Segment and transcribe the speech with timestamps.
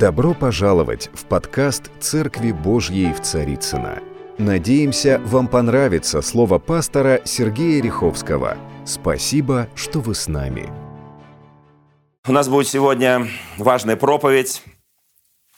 [0.00, 3.98] Добро пожаловать в подкаст «Церкви Божьей в Царицына.
[4.38, 8.56] Надеемся, вам понравится слово пастора Сергея Риховского.
[8.86, 10.72] Спасибо, что вы с нами.
[12.26, 13.28] У нас будет сегодня
[13.58, 14.62] важная проповедь.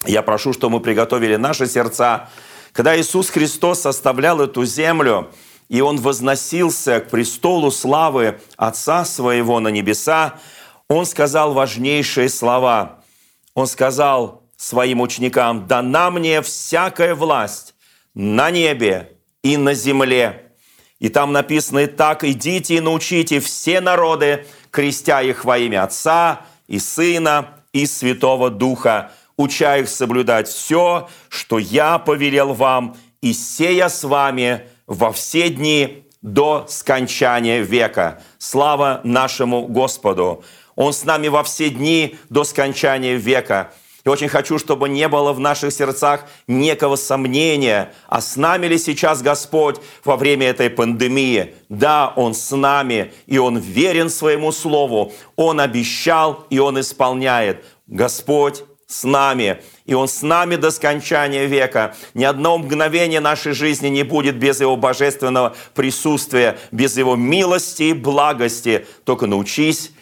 [0.06, 2.28] Я прошу, чтобы мы приготовили наши сердца.
[2.72, 5.30] Когда Иисус Христос составлял эту землю,
[5.68, 10.40] и Он возносился к престолу славы Отца Своего на небеса,
[10.88, 12.98] Он сказал важнейшие слова–
[13.54, 17.74] он сказал своим ученикам, «Дана мне всякая власть
[18.14, 20.52] на небе и на земле».
[20.98, 26.78] И там написано так, «Идите и научите все народы, крестя их во имя Отца и
[26.78, 34.04] Сына и Святого Духа, уча их соблюдать все, что я повелел вам, и сея с
[34.04, 38.20] вами во все дни до скончания века.
[38.38, 40.44] Слава нашему Господу!
[40.76, 43.72] Он с нами во все дни до скончания века.
[44.04, 48.76] И очень хочу, чтобы не было в наших сердцах некого сомнения, а с нами ли
[48.78, 51.54] сейчас Господь во время этой пандемии.
[51.68, 55.12] Да, Он с нами, и Он верен своему Слову.
[55.36, 57.64] Он обещал, и Он исполняет.
[57.86, 61.94] Господь с нами, и Он с нами до скончания века.
[62.14, 67.92] Ни одно мгновение нашей жизни не будет без Его божественного присутствия, без Его милости и
[67.92, 68.84] благости.
[69.04, 69.92] Только научись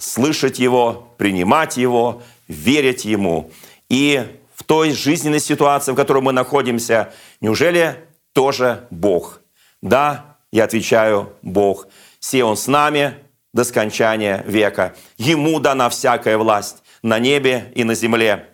[0.00, 3.52] слышать Его, принимать Его, верить Ему.
[3.88, 4.26] И
[4.56, 7.96] в той жизненной ситуации, в которой мы находимся, неужели
[8.32, 9.40] тоже Бог?
[9.82, 11.86] Да, я отвечаю, Бог.
[12.18, 13.14] Все Он с нами
[13.52, 14.94] до скончания века.
[15.16, 18.46] Ему дана всякая власть на небе и на земле.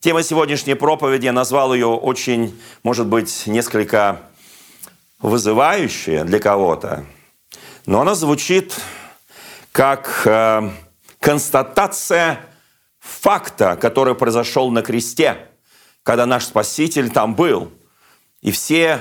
[0.00, 4.22] Тема сегодняшней проповеди, я назвал ее очень, может быть, несколько
[5.20, 7.04] вызывающая для кого-то,
[7.84, 8.74] но она звучит
[9.72, 10.70] как э,
[11.20, 12.40] констатация
[12.98, 15.48] факта, который произошел на кресте,
[16.02, 17.72] когда наш Спаситель там был.
[18.40, 19.00] И все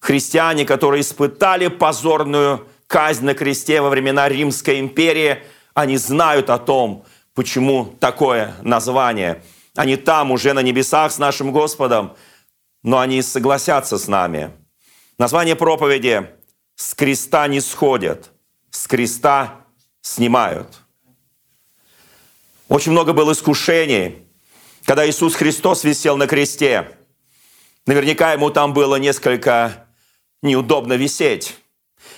[0.00, 5.42] христиане, которые испытали позорную казнь на кресте во времена Римской империи,
[5.74, 9.42] они знают о том, почему такое название.
[9.74, 12.14] Они там уже на небесах с нашим Господом,
[12.82, 14.50] но они согласятся с нами.
[15.18, 16.30] Название проповеди
[16.76, 18.30] «С креста не сходят,
[18.70, 19.63] с креста
[20.04, 20.68] снимают».
[22.68, 24.26] Очень много было искушений,
[24.84, 26.96] когда Иисус Христос висел на кресте.
[27.86, 29.86] Наверняка ему там было несколько
[30.42, 31.56] неудобно висеть,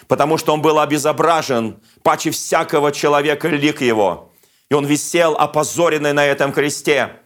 [0.06, 4.32] потому что он был обезображен паче всякого человека лик его.
[4.68, 7.20] И он висел опозоренный на этом кресте.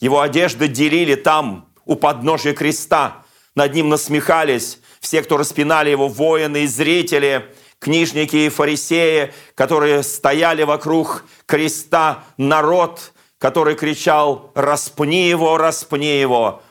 [0.00, 3.24] Его одежды делили там, у подножия креста.
[3.54, 7.46] Над ним насмехались все, кто распинали его, воины и зрители–
[7.78, 16.62] книжники и фарисеи, которые стояли вокруг креста, народ, который кричал «Распни его, распни его!»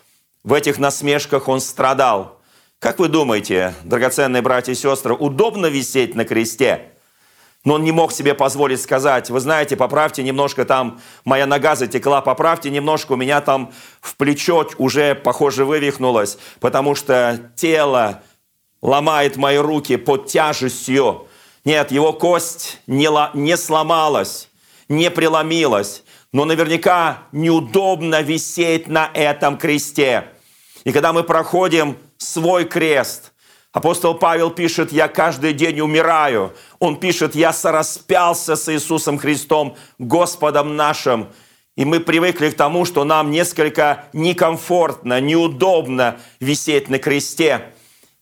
[0.43, 2.39] В этих насмешках он страдал.
[2.79, 6.91] Как вы думаете, драгоценные братья и сестры, удобно висеть на кресте?
[7.63, 12.21] Но он не мог себе позволить сказать, вы знаете, поправьте немножко там, моя нога затекла,
[12.21, 18.21] поправьте немножко, у меня там в плечо уже, похоже, вывихнулось, потому что тело
[18.85, 21.27] ломает мои руки под тяжестью.
[21.65, 24.47] Нет, его кость не, не сломалась,
[24.87, 30.25] не преломилась, но наверняка неудобно висеть на этом кресте.
[30.83, 33.33] И когда мы проходим свой крест,
[33.71, 36.53] апостол Павел пишет, я каждый день умираю.
[36.77, 41.29] Он пишет, я сораспялся с Иисусом Христом, Господом нашим.
[41.75, 47.71] И мы привыкли к тому, что нам несколько некомфортно, неудобно висеть на кресте.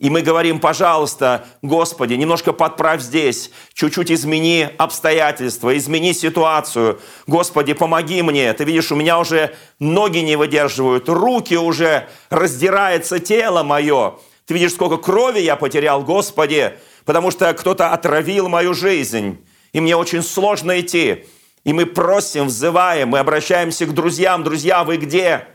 [0.04, 7.00] И мы говорим, пожалуйста, Господи, немножко подправь здесь, чуть-чуть измени обстоятельства, измени ситуацию.
[7.26, 8.52] Господи, помоги мне.
[8.52, 14.16] Ты видишь, у меня уже ноги не выдерживают, руки уже, раздирается тело мое.
[14.46, 16.74] Ты видишь, сколько крови я потерял, Господи,
[17.06, 19.38] потому что кто-то отравил мою жизнь.
[19.72, 21.28] И мне очень сложно идти.
[21.64, 24.44] И мы просим, взываем, мы обращаемся к друзьям.
[24.44, 25.48] Друзья, вы где?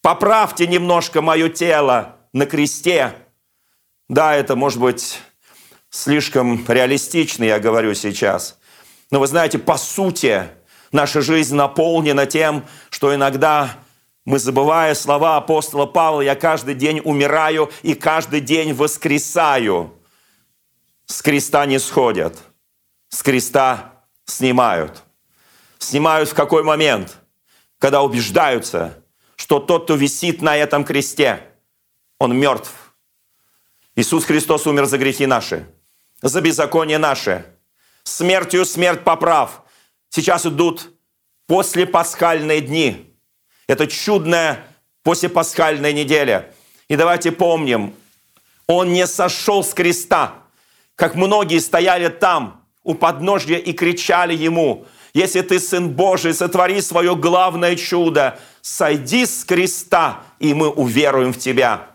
[0.00, 3.16] Поправьте немножко мое тело на кресте.
[4.10, 5.20] Да, это может быть
[5.88, 8.58] слишком реалистично, я говорю сейчас.
[9.12, 10.48] Но вы знаете, по сути,
[10.90, 13.76] наша жизнь наполнена тем, что иногда
[14.24, 19.94] мы, забывая слова апостола Павла, я каждый день умираю и каждый день воскресаю.
[21.06, 22.36] С креста не сходят,
[23.10, 23.92] с креста
[24.24, 25.04] снимают.
[25.78, 27.16] Снимают в какой момент?
[27.78, 29.04] Когда убеждаются,
[29.36, 31.44] что тот, кто висит на этом кресте,
[32.18, 32.72] он мертв.
[34.00, 35.66] Иисус Христос умер за грехи наши,
[36.22, 37.44] за беззаконие наше.
[38.02, 39.62] Смертью смерть поправ.
[40.08, 40.90] Сейчас идут
[41.46, 43.14] после пасхальные дни.
[43.66, 44.64] Это чудная
[45.02, 46.50] послепасхальная неделя.
[46.88, 47.94] И давайте помним,
[48.66, 50.44] Он не сошел с креста,
[50.94, 57.14] как многие стояли там, у подножья, и кричали Ему, «Если Ты Сын Божий, сотвори свое
[57.14, 61.90] главное чудо, сойди с креста, и мы уверуем в Тебя».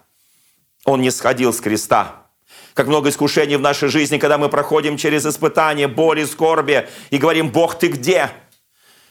[0.86, 2.28] Он не сходил с креста.
[2.74, 7.50] Как много искушений в нашей жизни, когда мы проходим через испытания, боли, скорби и говорим,
[7.50, 8.30] Бог, ты где?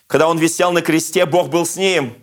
[0.06, 2.14] Когда он висел на кресте, Бог был с ним.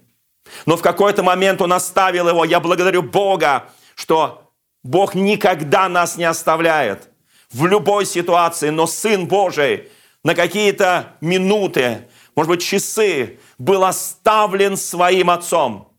[0.65, 2.45] Но в какой-то момент он оставил его.
[2.45, 4.51] Я благодарю Бога, что
[4.83, 7.09] Бог никогда нас не оставляет
[7.51, 9.89] в любой ситуации, но Сын Божий
[10.23, 15.91] на какие-то минуты, может быть, часы был оставлен своим Отцом.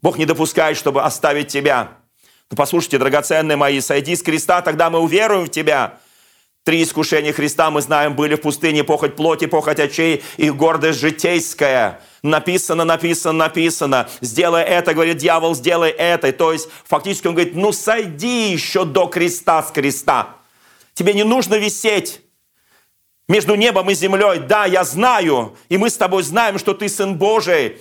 [0.00, 1.99] Бог не допускает, чтобы оставить тебя.
[2.56, 6.00] Послушайте, драгоценные мои, сойди с креста, тогда мы уверуем в тебя.
[6.64, 12.00] Три искушения Христа, мы знаем, были в пустыне, похоть плоти, похоть очей и гордость житейская.
[12.22, 14.08] Написано, написано, написано.
[14.20, 16.30] Сделай это, говорит дьявол, сделай это.
[16.32, 20.36] То есть фактически он говорит, ну сойди еще до креста с креста.
[20.92, 22.20] Тебе не нужно висеть
[23.26, 24.40] между небом и землей.
[24.40, 27.78] Да, я знаю, и мы с тобой знаем, что ты Сын Божий.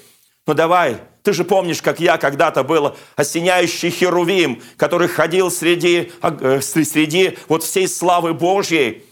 [0.50, 6.60] Но давай, ты же помнишь, как я когда-то был осеняющий херувим, который ходил среди, э,
[6.60, 9.06] среди вот всей славы Божьей.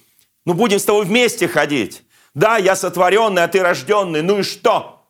[0.48, 2.02] Ну, будем с тобой вместе ходить.
[2.34, 4.24] Да, я сотворенный, а ты рожденный.
[4.24, 5.06] Ну и что?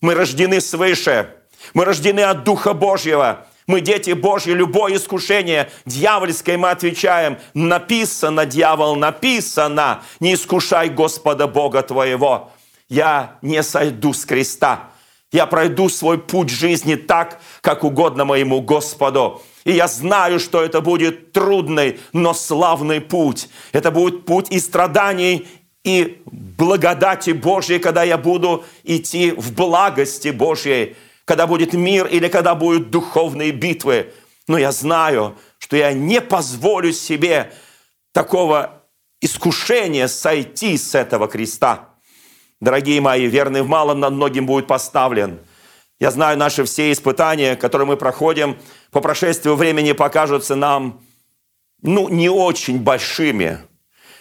[0.00, 1.34] Мы рождены свыше.
[1.74, 3.48] Мы рождены от Духа Божьего.
[3.66, 7.38] Мы дети Божьи, любое искушение дьявольское мы отвечаем.
[7.54, 12.52] Написано, дьявол, написано, не искушай Господа Бога твоего.
[12.88, 14.89] Я не сойду с креста.
[15.32, 19.42] Я пройду свой путь жизни так, как угодно моему Господу.
[19.64, 23.48] И я знаю, что это будет трудный, но славный путь.
[23.72, 25.46] Это будет путь и страданий,
[25.84, 32.54] и благодати Божьей, когда я буду идти в благости Божьей, когда будет мир или когда
[32.54, 34.12] будут духовные битвы.
[34.48, 37.52] Но я знаю, что я не позволю себе
[38.12, 38.82] такого
[39.20, 41.89] искушения сойти с этого креста.
[42.60, 45.38] Дорогие мои, верный в малом над многим будет поставлен.
[45.98, 48.58] Я знаю, наши все испытания, которые мы проходим,
[48.90, 51.00] по прошествию времени покажутся нам,
[51.82, 53.60] ну, не очень большими.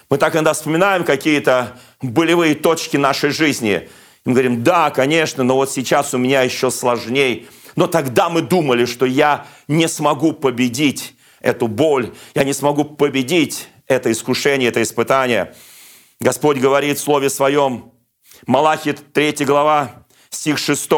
[0.09, 3.89] Мы так иногда вспоминаем какие-то болевые точки нашей жизни.
[4.25, 7.45] И мы говорим, да, конечно, но вот сейчас у меня еще сложнее.
[7.75, 13.67] Но тогда мы думали, что я не смогу победить эту боль, я не смогу победить
[13.87, 15.53] это искушение, это испытание.
[16.19, 17.91] Господь говорит в Слове Своем,
[18.47, 20.89] Малахи 3 глава, стих 6.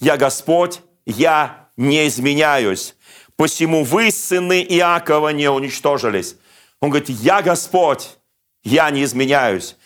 [0.00, 2.94] «Я Господь, я не изменяюсь,
[3.36, 6.36] посему вы, сыны Иакова, не уничтожились».
[6.80, 8.16] Он говорит, «Я Господь,
[8.62, 9.76] я не изменяюсь,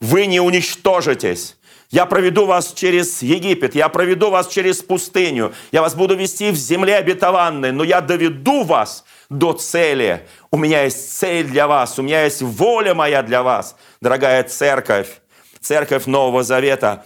[0.00, 1.54] вы не уничтожитесь».
[1.90, 6.54] Я проведу вас через Египет, я проведу вас через пустыню, я вас буду вести в
[6.54, 10.26] земле обетованной, но я доведу вас до цели.
[10.50, 15.08] У меня есть цель для вас, у меня есть воля моя для вас, дорогая церковь
[15.60, 17.04] церковь Нового Завета.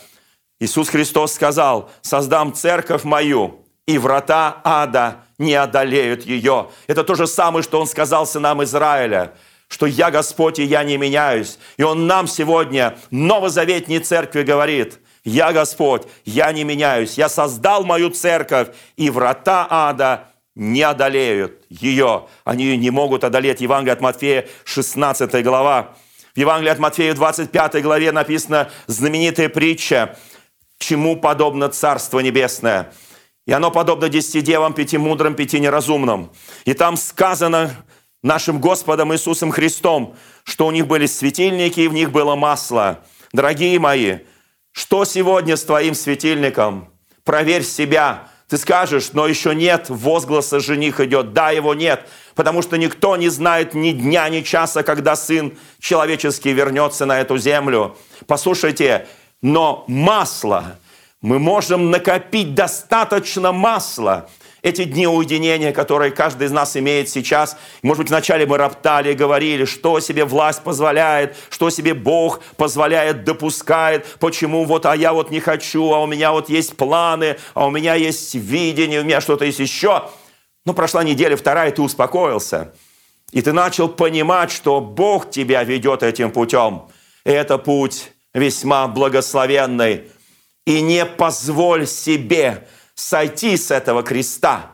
[0.60, 6.70] Иисус Христос сказал, создам церковь мою, и врата ада не одолеют ее.
[6.86, 9.32] Это то же самое, что Он сказал сынам Израиля,
[9.68, 11.58] что «Я Господь, и я не меняюсь».
[11.76, 18.10] И Он нам сегодня, новозаветней церкви, говорит, «Я Господь, я не меняюсь, я создал мою
[18.10, 22.26] церковь, и врата ада не одолеют ее».
[22.44, 23.60] Они не могут одолеть.
[23.60, 25.96] Евангелие от Матфея, 16 глава.
[26.34, 30.16] В Евангелии от Матфея 25 главе написана знаменитая притча
[30.78, 32.90] «Чему подобно Царство Небесное?»
[33.46, 36.30] И оно подобно десяти девам, пяти мудрым, пяти неразумным.
[36.64, 37.84] И там сказано
[38.22, 43.00] нашим Господом Иисусом Христом, что у них были светильники, и в них было масло.
[43.34, 44.18] Дорогие мои,
[44.70, 46.88] что сегодня с твоим светильником?
[47.24, 51.34] Проверь себя, ты скажешь, но еще нет возгласа «жених идет».
[51.34, 56.52] Да, его нет, потому что никто не знает ни дня, ни часа, когда Сын человеческий
[56.52, 57.96] вернется на эту землю.
[58.26, 59.06] Послушайте,
[59.40, 60.78] но масло,
[61.20, 64.28] мы можем накопить достаточно масла,
[64.62, 67.56] эти дни уединения, которые каждый из нас имеет сейчас.
[67.82, 74.06] Может быть, вначале мы роптали, говорили, что себе власть позволяет, что себе Бог позволяет, допускает,
[74.20, 77.70] почему вот, а я вот не хочу, а у меня вот есть планы, а у
[77.70, 80.04] меня есть видение, у меня что-то есть еще.
[80.64, 82.72] Но прошла неделя, вторая, ты успокоился.
[83.32, 86.88] И ты начал понимать, что Бог тебя ведет этим путем.
[87.24, 90.10] И это путь весьма благословенный.
[90.66, 94.70] И не позволь себе сойти с этого креста.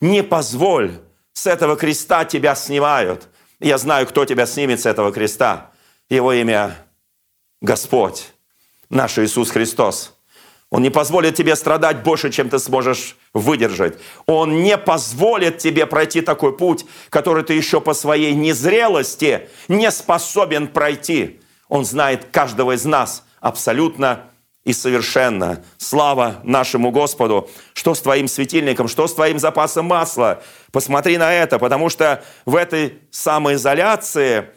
[0.00, 1.00] Не позволь,
[1.32, 3.28] с этого креста тебя снимают.
[3.60, 5.72] Я знаю, кто тебя снимет с этого креста.
[6.08, 6.76] Его имя
[7.60, 8.32] Господь,
[8.88, 10.15] наш Иисус Христос.
[10.76, 13.94] Он не позволит тебе страдать больше, чем ты сможешь выдержать.
[14.26, 20.68] Он не позволит тебе пройти такой путь, который ты еще по своей незрелости не способен
[20.68, 21.40] пройти.
[21.70, 24.24] Он знает каждого из нас абсолютно
[24.64, 25.64] и совершенно.
[25.78, 27.48] Слава нашему Господу.
[27.72, 30.42] Что с твоим светильником, что с твоим запасом масла?
[30.72, 34.50] Посмотри на это, потому что в этой самоизоляции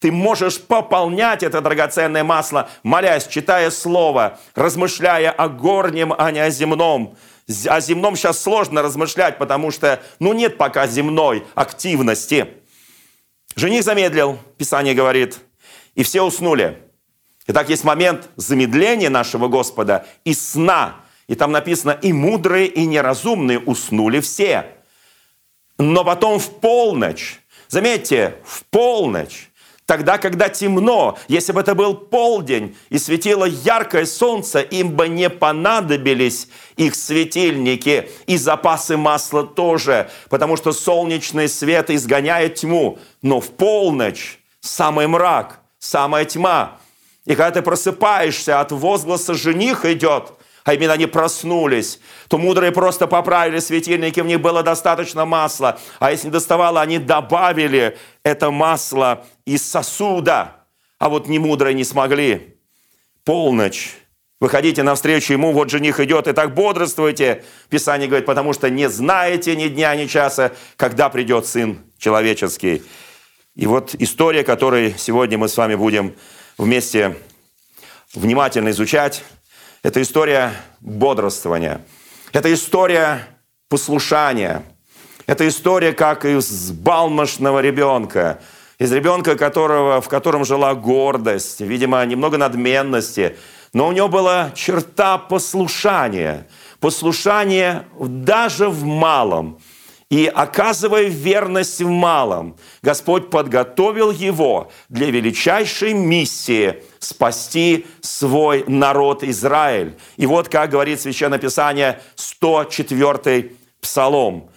[0.00, 6.50] ты можешь пополнять это драгоценное масло, молясь, читая Слово, размышляя о горнем, а не о
[6.50, 7.16] земном.
[7.66, 12.48] О земном сейчас сложно размышлять, потому что ну, нет пока земной активности.
[13.56, 15.38] Жених замедлил, Писание говорит,
[15.94, 16.82] и все уснули.
[17.46, 20.96] Итак, есть момент замедления нашего Господа и сна.
[21.26, 24.66] И там написано, и мудрые, и неразумные уснули все.
[25.78, 29.50] Но потом в полночь, заметьте, в полночь,
[29.86, 35.28] Тогда, когда темно, если бы это был полдень и светило яркое солнце, им бы не
[35.28, 42.98] понадобились их светильники и запасы масла тоже, потому что солнечный свет изгоняет тьму.
[43.20, 46.78] Но в полночь самый мрак, самая тьма.
[47.26, 50.32] И когда ты просыпаешься, от возгласа «жених идет»,
[50.64, 55.78] а именно они проснулись, то мудрые просто поправили светильники, в них было достаточно масла.
[56.00, 60.66] А если не доставало, они добавили это масло из сосуда.
[60.98, 62.56] А вот не мудрые не смогли.
[63.24, 63.92] Полночь.
[64.40, 67.44] Выходите навстречу ему, вот жених идет, и так бодрствуйте.
[67.68, 72.82] Писание говорит, потому что не знаете ни дня, ни часа, когда придет Сын Человеческий.
[73.54, 76.14] И вот история, которой сегодня мы с вами будем
[76.58, 77.16] вместе
[78.14, 79.22] внимательно изучать,
[79.84, 81.82] это история бодрствования.
[82.32, 83.28] Это история
[83.68, 84.62] послушания.
[85.26, 88.40] Это история как из балмошного ребенка,
[88.78, 93.36] из ребенка, которого, в котором жила гордость, видимо, немного надменности,
[93.74, 96.46] но у него была черта послушания.
[96.80, 99.60] Послушание даже в малом.
[100.10, 109.96] И оказывая верность в малом, Господь подготовил его для величайшей миссии– спасти свой народ Израиль.
[110.16, 114.50] И вот как говорит Священное Писание, 104 Псалом.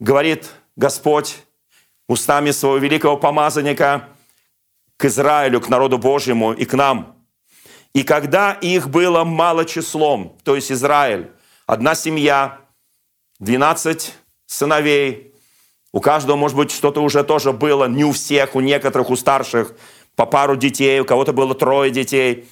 [0.00, 1.36] Говорит Господь
[2.08, 4.08] устами своего великого помазанника
[4.96, 7.16] к Израилю, к народу Божьему и к нам.
[7.92, 11.30] И когда их было мало числом, то есть Израиль,
[11.66, 12.60] одна семья,
[13.38, 14.14] 12
[14.52, 15.34] сыновей,
[15.92, 19.74] у каждого, может быть, что-то уже тоже было, не у всех, у некоторых, у старших–
[20.16, 22.48] по пару детей, у кого-то было трое детей.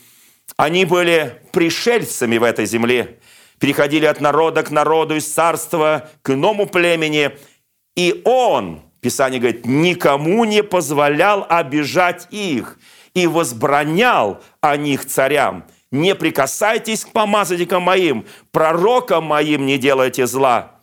[0.57, 3.19] Они были пришельцами в этой земле,
[3.59, 7.33] переходили от народа к народу, из царства к иному племени.
[7.97, 12.79] И он, Писание говорит, никому не позволял обижать их
[13.15, 15.65] и возбранял о них царям.
[15.91, 20.80] Не прикасайтесь к помазанникам моим, пророкам моим не делайте зла.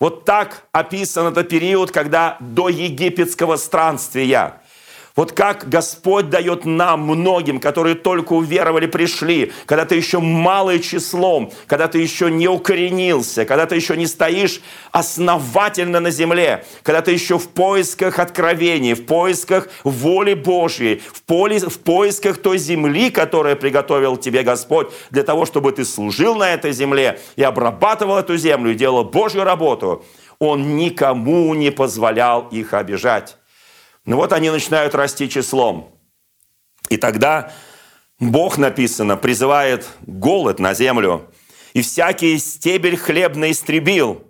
[0.00, 4.62] Вот так описан этот период, когда до египетского странствия–
[5.16, 11.52] вот как Господь дает нам, многим, которые только уверовали, пришли, когда ты еще малое числом,
[11.66, 14.60] когда ты еще не укоренился, когда ты еще не стоишь
[14.92, 21.58] основательно на земле, когда ты еще в поисках откровений, в поисках воли Божьей, в, поле,
[21.58, 26.72] в поисках той земли, которую приготовил тебе Господь, для того, чтобы ты служил на этой
[26.72, 30.04] земле и обрабатывал эту землю и делал Божью работу,
[30.38, 33.36] Он никому не позволял их обижать.
[34.04, 35.94] Ну вот они начинают расти числом.
[36.88, 37.52] И тогда
[38.18, 41.30] Бог, написано, призывает голод на землю.
[41.72, 44.24] И всякий стебель хлебный истребил.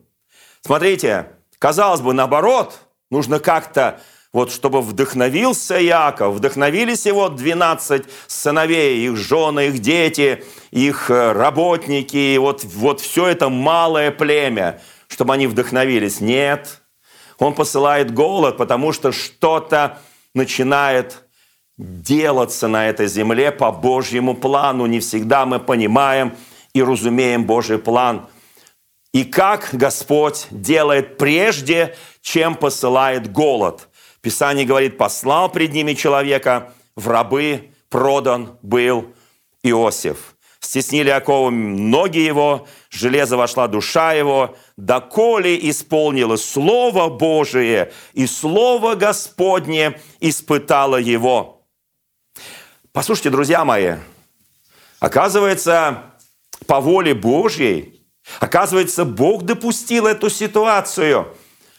[0.60, 4.00] Смотрите, казалось бы, наоборот, нужно как-то
[4.32, 12.36] вот чтобы вдохновился Иаков, вдохновились его 12 сыновей, их жены, их дети, их э, работники,
[12.36, 16.20] вот, вот все это малое племя, чтобы они вдохновились.
[16.20, 16.79] Нет,
[17.40, 19.98] он посылает голод, потому что что-то
[20.34, 21.24] начинает
[21.76, 24.86] делаться на этой земле по Божьему плану.
[24.86, 26.36] Не всегда мы понимаем
[26.74, 28.26] и разумеем Божий план.
[29.12, 33.88] И как Господь делает прежде, чем посылает голод.
[34.20, 39.06] Писание говорит, послал пред ними человека, в рабы продан был
[39.62, 40.36] Иосиф.
[40.60, 50.00] Стеснили оковы ноги его, железо вошла душа его, доколе исполнилось Слово Божие, и Слово Господне
[50.20, 51.62] испытало его.
[52.92, 53.94] Послушайте, друзья мои,
[54.98, 56.04] оказывается,
[56.66, 58.02] по воле Божьей,
[58.40, 61.34] оказывается, Бог допустил эту ситуацию.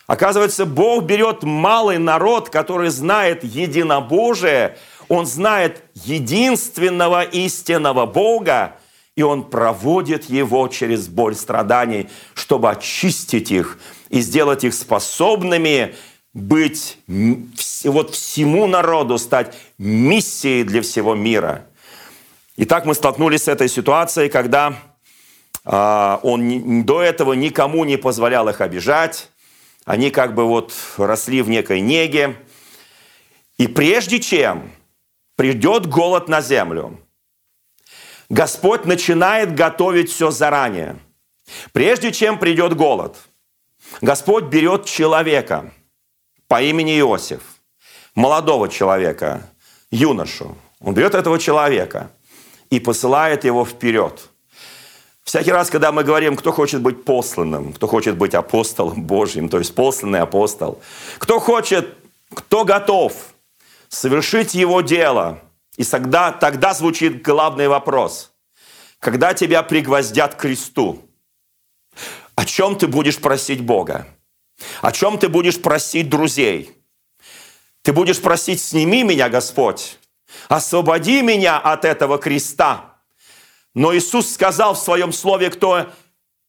[0.08, 4.78] Оказывается, Бог берет малый народ, который знает единобожие,
[5.08, 8.78] он знает единственного истинного Бога,
[9.16, 13.78] и Он проводит его через боль страданий, чтобы очистить их
[14.10, 15.96] и сделать их способными
[16.34, 16.98] быть
[17.84, 21.66] вот всему народу, стать миссией для всего мира.
[22.58, 24.76] Итак, мы столкнулись с этой ситуацией, когда
[25.66, 29.30] э, он до этого никому не позволял их обижать.
[29.86, 32.38] Они как бы вот росли в некой неге.
[33.58, 34.72] И прежде чем
[35.36, 37.00] придет голод на землю,
[38.32, 40.98] Господь начинает готовить все заранее.
[41.74, 43.18] Прежде чем придет голод,
[44.00, 45.74] Господь берет человека
[46.48, 47.42] по имени Иосиф,
[48.16, 49.50] молодого человека,
[49.92, 50.56] юношу.
[50.80, 52.10] Он берет этого человека
[52.70, 54.30] и посылает его вперед.
[55.24, 59.58] Всякий раз, когда мы говорим, кто хочет быть посланным, кто хочет быть апостолом Божьим, то
[59.58, 60.82] есть посланный апостол,
[61.18, 61.98] кто хочет,
[62.34, 63.12] кто готов
[63.90, 65.42] совершить его дело–
[65.82, 68.32] и тогда, тогда звучит главный вопрос.
[69.00, 71.10] Когда тебя пригвоздят к кресту,
[72.36, 74.08] о чем ты будешь просить Бога?
[74.84, 76.78] О чем ты будешь просить друзей?
[77.82, 79.98] Ты будешь просить, сними меня, Господь,
[80.50, 83.02] освободи меня от этого креста.
[83.74, 85.88] Но Иисус сказал в своем слове, кто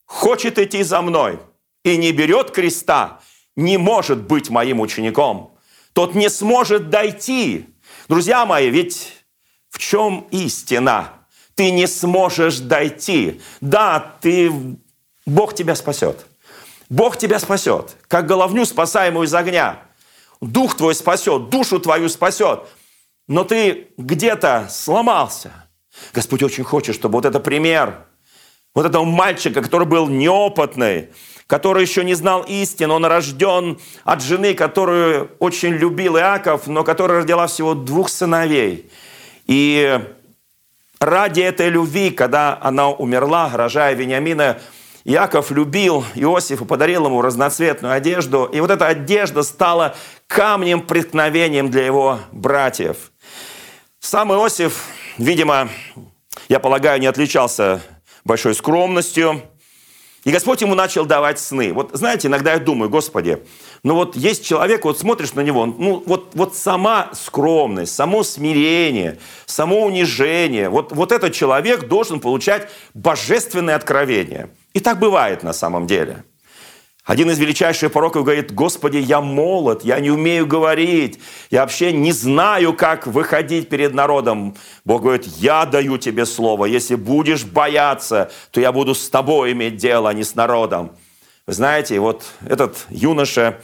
[0.05, 1.39] хочет идти за мной
[1.85, 3.23] и не берет креста,
[3.57, 5.57] не может быть моим учеником.
[5.95, 7.71] Тот не сможет дойти.
[8.09, 9.22] Друзья мои, ведь
[9.83, 11.13] чем истина?
[11.55, 13.41] Ты не сможешь дойти.
[13.61, 14.53] Да, ты,
[15.27, 16.25] Бог тебя спасет.
[16.89, 19.81] Бог тебя спасет, как головню, спасаемую из огня.
[20.41, 22.61] Дух твой спасет, душу твою спасет.
[23.29, 25.53] Но ты где-то сломался.
[26.13, 28.07] Господь очень хочет, чтобы вот это пример
[28.75, 31.11] вот этого мальчика, который был неопытный,
[31.47, 37.23] который еще не знал истины, он рожден от жены, которую очень любил Иаков, но которая
[37.23, 38.91] родила всего двух сыновей–
[39.47, 40.01] и
[41.01, 44.61] ради этой любви, когда она умерла, рожая Вениамина,
[45.05, 48.45] Яков любил Иосифа, подарил ему разноцветную одежду.
[48.45, 49.97] И вот эта одежда стала
[50.29, 53.11] камнем преткновением для его братьев.
[53.99, 54.85] Сам Иосиф,
[55.19, 55.69] видимо,
[56.49, 57.83] я полагаю, не отличался
[58.25, 59.43] большой скромностью.
[60.25, 61.73] И Господь ему начал давать сны.
[61.73, 63.43] Вот знаете, иногда я думаю, Господи,
[63.83, 69.19] ну вот есть человек, вот смотришь на него, ну вот, вот сама скромность, само смирение,
[69.47, 74.51] само унижение, вот, вот этот человек должен получать божественное откровение.
[74.75, 76.25] И так бывает на самом деле.
[77.13, 81.21] Один из величайших пороков говорит, Господи, я молод, я не умею говорить,
[81.51, 84.57] я вообще не знаю, как выходить перед народом.
[84.87, 89.77] Бог говорит, я даю тебе слово, если будешь бояться, то я буду с тобой иметь
[89.77, 90.93] дело, а не с народом.
[91.47, 93.61] Вы знаете, вот этот юноша,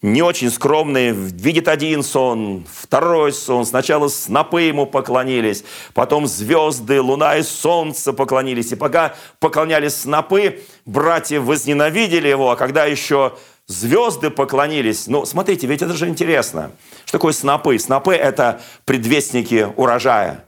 [0.00, 3.66] не очень скромный, видит один сон, второй сон.
[3.66, 8.70] Сначала снопы ему поклонились, потом звезды, луна и солнце поклонились.
[8.70, 15.08] И пока поклонялись снопы, братья возненавидели его, а когда еще звезды поклонились.
[15.08, 16.70] Ну, смотрите, ведь это же интересно.
[17.04, 17.76] Что такое снопы?
[17.78, 20.44] Снопы– это предвестники урожая.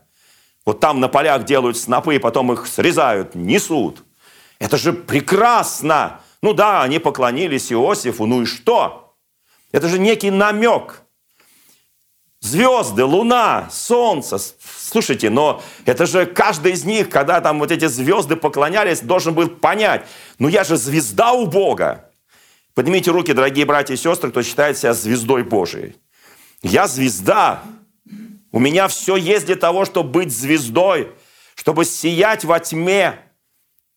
[0.65, 4.05] Вот там на полях делают снопы, потом их срезают, несут.
[4.61, 6.21] Это же прекрасно!
[6.43, 9.10] Ну да, они поклонились Иосифу, ну и что?
[9.73, 11.03] Это же некий намек.
[12.41, 14.39] Звезды, луна, солнце.
[14.39, 19.49] Слушайте, но это же каждый из них, когда там вот эти звезды поклонялись, должен был
[19.49, 20.07] понять,
[20.39, 22.11] ну я же звезда у Бога.
[22.75, 25.97] Поднимите руки, дорогие братья и сестры, кто считает себя звездой Божией.
[26.63, 27.63] Я звезда.
[28.53, 31.13] У меня все есть для того, чтобы быть звездой,
[31.55, 33.19] чтобы сиять во тьме.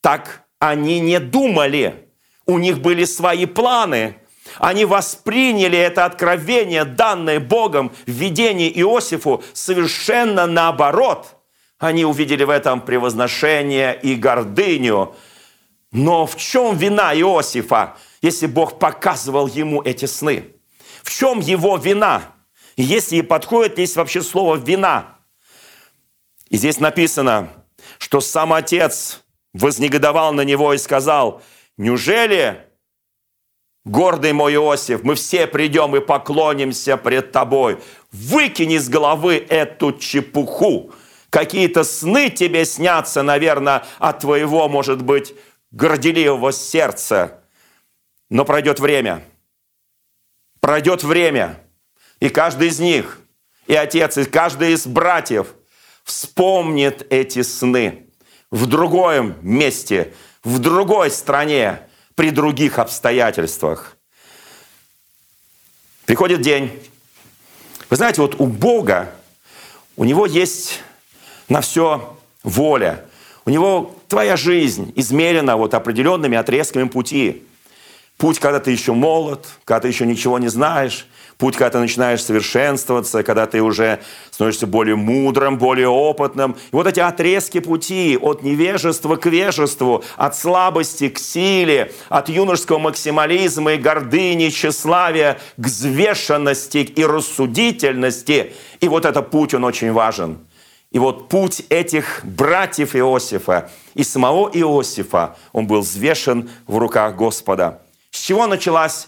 [0.01, 2.09] Так они не думали.
[2.45, 4.17] У них были свои планы.
[4.57, 11.37] Они восприняли это откровение, данное Богом в видении Иосифу, совершенно наоборот.
[11.79, 15.15] Они увидели в этом превозношение и гордыню.
[15.91, 20.45] Но в чем вина Иосифа, если Бог показывал ему эти сны?
[21.03, 22.23] В чем его вина?
[22.75, 25.17] Если подходит здесь вообще слово «вина»,
[26.49, 27.49] и здесь написано,
[27.99, 31.41] что сам отец вознегодовал на него и сказал–
[31.77, 32.67] Неужели,
[33.85, 37.79] гордый мой Иосиф, мы все придем и поклонимся пред тобой?
[38.11, 40.91] Выкини с головы эту чепуху.
[41.29, 45.33] Какие-то сны тебе снятся, наверное, от твоего, может быть,
[45.71, 47.43] горделивого сердца.
[48.29, 49.23] Но пройдет время.
[50.59, 51.59] Пройдет время.
[52.19, 53.19] И каждый из них,
[53.67, 55.55] и отец, и каждый из братьев
[56.03, 58.07] вспомнит эти сны
[58.51, 61.79] в другом месте– в другой стране,
[62.15, 63.97] при других обстоятельствах.
[66.05, 66.71] Приходит день.
[67.89, 69.13] Вы знаете, вот у Бога,
[69.95, 70.81] у Него есть
[71.49, 73.05] на все воля.
[73.45, 77.43] У него твоя жизнь измерена вот определенными отрезками пути.
[78.17, 82.23] Путь, когда ты еще молод, когда ты еще ничего не знаешь, Путь, когда ты начинаешь
[82.23, 83.99] совершенствоваться, когда ты уже
[84.31, 86.51] становишься более мудрым, более опытным.
[86.51, 92.79] И вот эти отрезки пути от невежества к вежеству, от слабости к силе, от юношеского
[92.79, 98.53] максимализма и гордыни, тщеславия к взвешенности и рассудительности.
[98.79, 100.39] И вот этот путь, он очень важен.
[100.91, 107.81] И вот путь этих братьев Иосифа и самого Иосифа, он был взвешен в руках Господа.
[108.11, 109.07] С чего началась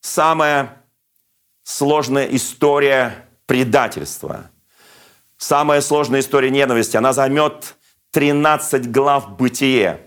[0.00, 0.77] самая
[1.68, 4.50] сложная история предательства.
[5.36, 6.96] Самая сложная история ненависти.
[6.96, 7.76] Она займет
[8.12, 10.00] 13 глав бытие.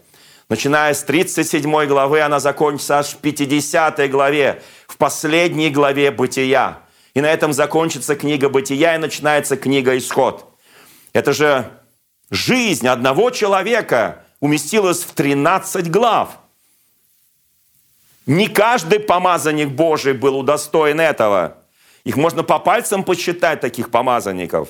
[0.50, 6.80] Начиная с 37 главы, она закончится аж в 50 главе, в последней главе бытия.
[7.14, 10.58] И на этом закончится книга бытия и начинается книга исход.
[11.14, 11.70] Это же
[12.32, 16.40] жизнь одного человека уместилась в 13 глав.
[18.32, 21.58] Не каждый помазанник Божий был удостоен этого.
[22.06, 24.70] Их можно по пальцам посчитать, таких помазанников.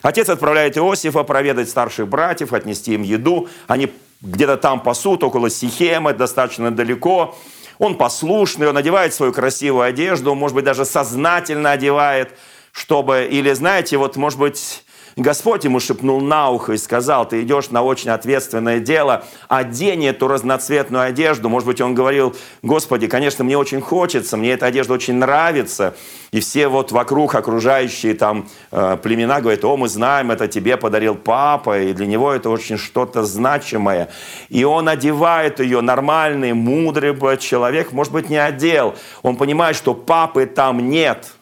[0.00, 3.48] Отец отправляет Иосифа проведать старших братьев, отнести им еду.
[3.66, 7.36] Они где-то там пасут, около Сихемы, достаточно далеко.
[7.80, 12.38] Он послушный, он одевает свою красивую одежду, может быть, даже сознательно одевает,
[12.70, 14.84] чтобы, или, знаете, вот, может быть,
[15.16, 20.26] Господь ему шепнул на ухо и сказал, ты идешь на очень ответственное дело, одень эту
[20.26, 21.48] разноцветную одежду.
[21.48, 25.94] Может быть, он говорил, Господи, конечно, мне очень хочется, мне эта одежда очень нравится.
[26.32, 31.14] И все вот вокруг окружающие там э, племена говорят, о, мы знаем, это тебе подарил
[31.14, 34.08] папа, и для него это очень что-то значимое.
[34.48, 38.96] И он одевает ее, нормальный, мудрый человек, может быть, не одел.
[39.22, 41.34] Он понимает, что папы там нет.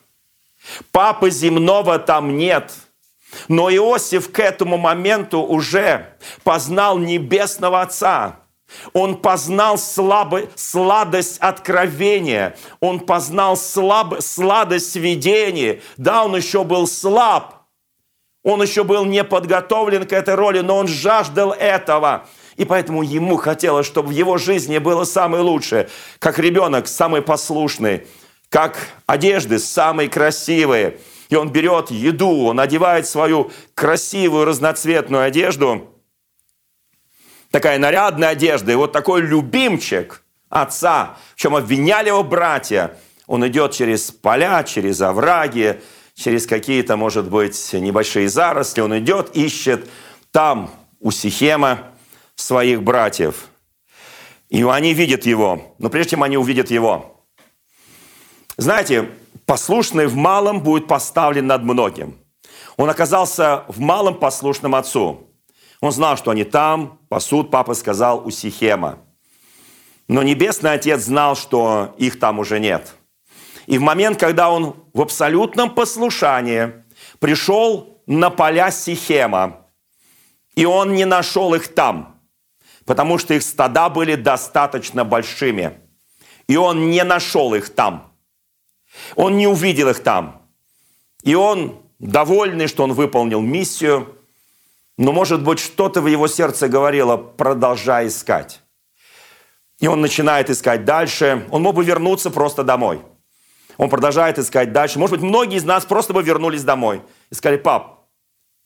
[0.91, 2.71] Папы земного там нет–
[3.47, 6.07] но Иосиф к этому моменту уже
[6.43, 8.39] познал небесного Отца.
[8.93, 12.55] Он познал слабо, сладость откровения.
[12.79, 15.81] Он познал слаб, сладость видения.
[15.97, 17.67] Да, он еще был слаб.
[18.43, 22.25] Он еще был не подготовлен к этой роли, но он жаждал этого.
[22.57, 25.89] И поэтому ему хотелось, чтобы в его жизни было самое лучшее.
[26.19, 28.07] Как ребенок, самый послушный.
[28.49, 30.99] Как одежды, самые красивые–
[31.33, 35.89] и он берет еду, он одевает свою красивую разноцветную одежду,
[37.49, 43.71] такая нарядная одежда, и вот такой любимчик отца, в чем обвиняли его братья, он идет
[43.71, 45.81] через поля, через овраги,
[46.13, 49.89] через какие-то, может быть, небольшие заросли, он идет, ищет
[50.31, 50.69] там
[50.99, 51.93] у Сихема
[52.35, 53.47] своих братьев.
[54.49, 55.73] И они видят его.
[55.79, 57.25] Но прежде чем они увидят его,
[58.55, 59.09] знаете,
[59.53, 62.17] послушный в малом будет поставлен над многим.
[62.75, 65.27] Он оказался в малом послушным отцу.
[65.79, 68.97] Он знал, что они там, пасут, папа сказал, у Сихема.
[70.07, 72.95] Но Небесный Отец знал, что их там уже нет.
[73.67, 76.73] И в момент, когда он в абсолютном послушании
[77.19, 79.67] пришел на поля Сихема,
[80.55, 82.19] и он не нашел их там,
[82.85, 85.73] потому что их стада были достаточно большими.
[86.47, 88.09] И он не нашел их там–
[89.15, 90.41] он не увидел их там.
[91.23, 94.15] И он, довольный, что он выполнил миссию,
[94.97, 98.61] но, может быть, что-то в его сердце говорило, продолжай искать.
[99.79, 101.47] И он начинает искать дальше.
[101.49, 103.01] Он мог бы вернуться просто домой.
[103.77, 104.99] Он продолжает искать дальше.
[104.99, 107.01] Может быть, многие из нас просто бы вернулись домой
[107.31, 108.05] и сказали, пап,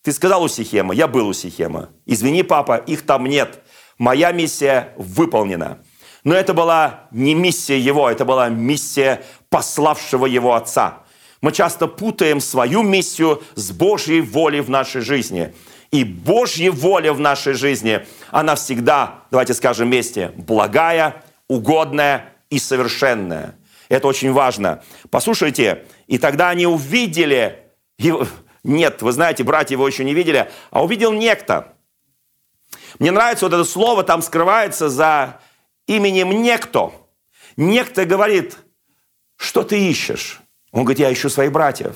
[0.03, 1.89] ты сказал у Сихема, я был у Сихема.
[2.05, 3.63] Извини, папа, их там нет.
[3.97, 5.79] Моя миссия выполнена.
[6.23, 11.03] Но это была не миссия его, это была миссия пославшего его Отца.
[11.41, 15.53] Мы часто путаем свою миссию с Божьей волей в нашей жизни.
[15.91, 23.55] И Божья воля в нашей жизни, она всегда, давайте скажем вместе, благая, угодная и совершенная.
[23.87, 24.83] Это очень важно.
[25.09, 27.63] Послушайте, и тогда они увидели,
[28.63, 31.73] нет, вы знаете, братья его еще не видели, а увидел некто.
[32.99, 35.39] Мне нравится вот это слово, там скрывается за
[35.85, 36.91] именем некто.
[37.55, 38.57] Некто говорит,
[39.37, 40.41] что ты ищешь?
[40.71, 41.95] Он говорит, я ищу своих братьев.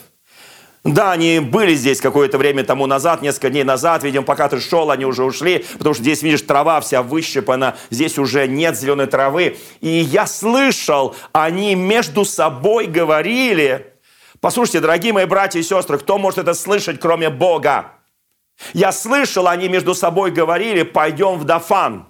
[0.83, 4.89] Да, они были здесь какое-то время тому назад, несколько дней назад, видимо, пока ты шел,
[4.89, 9.57] они уже ушли, потому что здесь, видишь, трава вся выщипана, здесь уже нет зеленой травы.
[9.79, 13.93] И я слышал, они между собой говорили.
[14.39, 17.91] Послушайте, дорогие мои братья и сестры, кто может это слышать, кроме Бога?
[18.73, 22.07] Я слышал, они между собой говорили, пойдем в Дафан.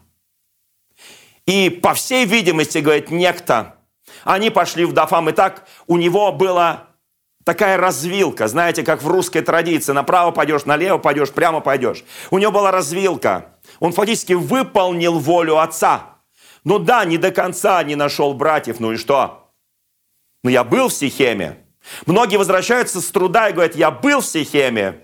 [1.45, 3.75] И по всей видимости, говорит некто,
[4.23, 6.87] они пошли в Дафам, и так у него была
[7.43, 9.91] такая развилка, знаете, как в русской традиции.
[9.91, 12.03] Направо пойдешь, налево пойдешь, прямо пойдешь.
[12.29, 13.55] У него была развилка.
[13.79, 16.17] Он фактически выполнил волю отца.
[16.63, 19.51] Ну да, не до конца не нашел братьев, ну и что?
[20.43, 21.57] Ну я был в Сихеме.
[22.05, 25.01] Многие возвращаются с труда и говорят, я был в Сихеме.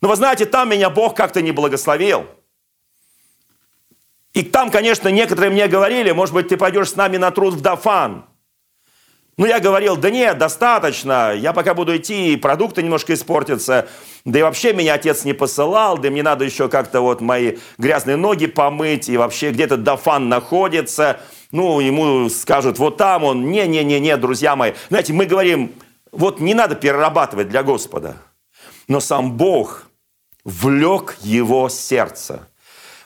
[0.00, 2.26] Но вы знаете, там меня Бог как-то не благословил.
[4.34, 7.60] И там, конечно, некоторые мне говорили, может быть, ты пойдешь с нами на труд в
[7.60, 8.26] Дафан.
[9.38, 13.88] Ну, я говорил, да нет, достаточно, я пока буду идти, продукты немножко испортятся,
[14.26, 18.16] да и вообще меня отец не посылал, да мне надо еще как-то вот мои грязные
[18.16, 21.18] ноги помыть, и вообще где-то Дафан находится,
[21.50, 24.72] ну, ему скажут, вот там он, не-не-не-не, друзья мои.
[24.90, 25.72] Знаете, мы говорим,
[26.10, 28.18] вот не надо перерабатывать для Господа,
[28.86, 29.84] но сам Бог
[30.44, 32.48] влек его сердце–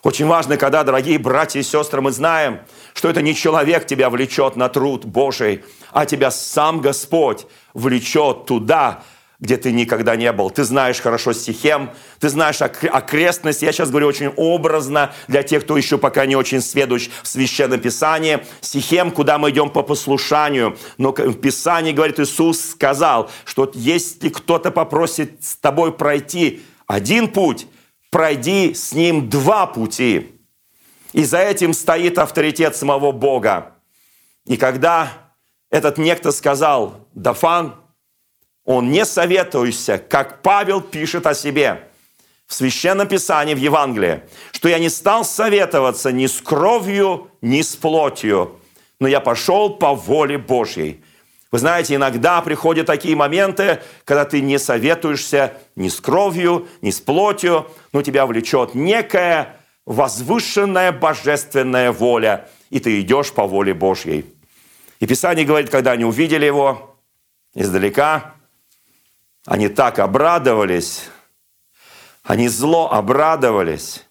[0.06, 2.60] очень важно, когда, дорогие братья и сестры, мы знаем,
[2.96, 9.02] что это не человек тебя влечет на труд Божий, а тебя сам Господь влечет туда,
[9.38, 10.48] где ты никогда не был.
[10.48, 13.60] Ты знаешь хорошо стихем, ты знаешь окрестность.
[13.60, 17.80] Я сейчас говорю очень образно для тех, кто еще пока не очень сведущ в Священном
[17.80, 18.38] Писании.
[18.62, 20.78] Стихем, куда мы идем по послушанию.
[20.96, 27.66] Но в Писании, говорит Иисус, сказал, что если кто-то попросит с тобой пройти один путь,
[28.10, 30.35] пройди с ним два пути.
[31.16, 33.72] И за этим стоит авторитет самого Бога.
[34.44, 35.10] И когда
[35.70, 37.74] этот некто сказал, Дафан,
[38.66, 41.88] он не советуйся, как Павел пишет о себе
[42.46, 47.76] в Священном Писании, в Евангелии, что я не стал советоваться ни с кровью, ни с
[47.76, 48.60] плотью,
[49.00, 51.02] но я пошел по воле Божьей.
[51.50, 57.00] Вы знаете, иногда приходят такие моменты, когда ты не советуешься ни с кровью, ни с
[57.00, 59.55] плотью, но тебя влечет некая
[59.86, 64.26] возвышенная божественная воля, и ты идешь по воле Божьей.
[64.98, 66.98] И Писание говорит, когда они увидели его
[67.54, 68.34] издалека,
[69.46, 71.04] они так обрадовались,
[72.24, 74.04] они зло обрадовались,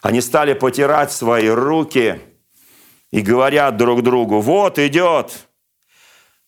[0.00, 2.20] они стали потирать свои руки
[3.10, 5.48] и говорят друг другу, вот идет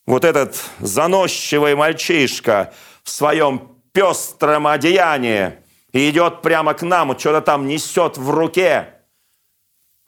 [0.05, 5.60] вот этот заносчивый мальчишка в своем пестром одеянии
[5.91, 8.93] и идет прямо к нам, что-то там несет в руке.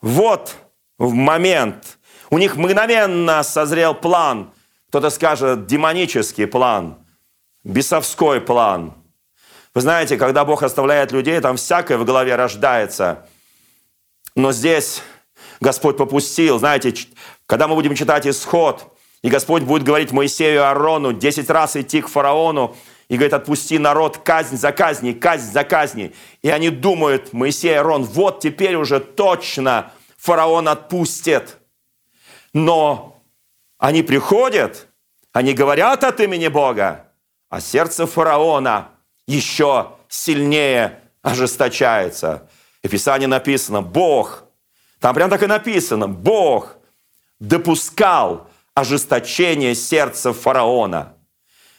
[0.00, 0.56] Вот
[0.98, 1.98] в момент.
[2.30, 4.52] У них мгновенно созрел план.
[4.88, 6.98] Кто-то скажет демонический план,
[7.64, 8.94] бесовской план.
[9.74, 13.26] Вы знаете, когда Бог оставляет людей, там всякое в голове рождается.
[14.36, 15.02] Но здесь
[15.60, 16.58] Господь попустил.
[16.58, 16.94] Знаете,
[17.46, 18.90] когда мы будем читать исход–
[19.24, 22.76] и Господь будет говорить Моисею и Аарону, 10 раз идти к фараону,
[23.14, 26.14] и говорит, отпусти народ казнь за казней, казнь за казней.
[26.42, 31.58] И они думают, Моисей и Аарон, вот теперь уже точно фараон отпустит.
[32.52, 33.22] Но
[33.78, 34.88] они приходят,
[35.32, 37.06] они говорят от имени Бога,
[37.50, 38.88] а сердце фараона
[39.28, 42.48] еще сильнее ожесточается.
[42.82, 44.44] И в Писании написано, Бог,
[44.98, 46.76] там прям так и написано, Бог
[47.38, 51.13] допускал ожесточение сердца фараона.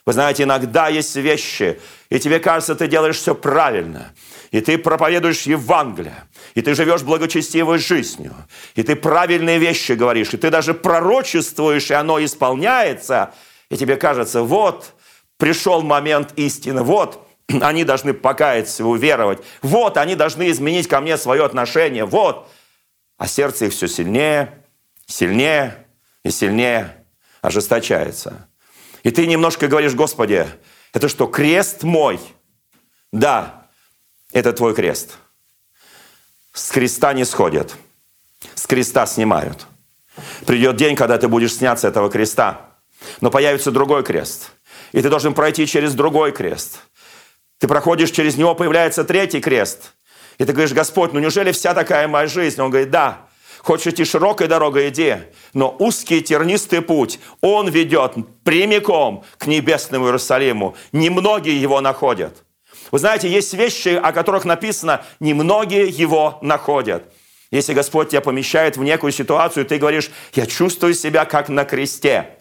[0.06, 4.14] Вы знаете, иногда есть вещи, и тебе кажется, ты делаешь все правильно,
[4.52, 8.36] и ты проповедуешь Евангелие, и ты живешь благочестивой жизнью,
[8.76, 13.34] и ты правильные вещи говоришь, и ты даже пророчествуешь, и оно исполняется,
[13.70, 14.94] и тебе кажется, вот
[15.38, 17.28] пришел момент истины, вот
[17.62, 22.48] они должны покаяться уверовать, вот они должны изменить ко мне свое отношение, вот.
[23.18, 24.62] А сердце их все сильнее,
[25.08, 25.88] сильнее,
[26.24, 27.06] и сильнее
[27.42, 28.48] ожесточается.
[29.06, 30.48] И ты немножко говоришь, Господи,
[30.92, 32.20] это что, крест мой?
[33.12, 33.68] Да,
[34.34, 35.20] это твой крест.
[36.52, 37.76] С креста не сходят,
[38.56, 39.68] с креста снимают.
[40.48, 42.80] Придет день, когда ты будешь снять с этого креста,
[43.22, 44.54] но появится другой крест,
[44.92, 46.80] и ты должен пройти через другой крест.
[47.60, 49.94] Ты проходишь через него, появляется третий крест,
[50.40, 52.60] и ты говоришь, Господь, ну неужели вся такая моя жизнь?
[52.60, 53.25] Он говорит, да,
[53.66, 55.16] Хочешь идти широкой дорогой, иди.
[55.56, 60.76] Но узкий тернистый путь, он ведет прямиком к небесному Иерусалиму.
[60.92, 62.44] Немногие его находят.
[62.92, 67.12] Вы знаете, есть вещи, о которых написано, немногие его находят.
[67.50, 72.38] Если Господь тебя помещает в некую ситуацию, ты говоришь, я чувствую себя как на кресте.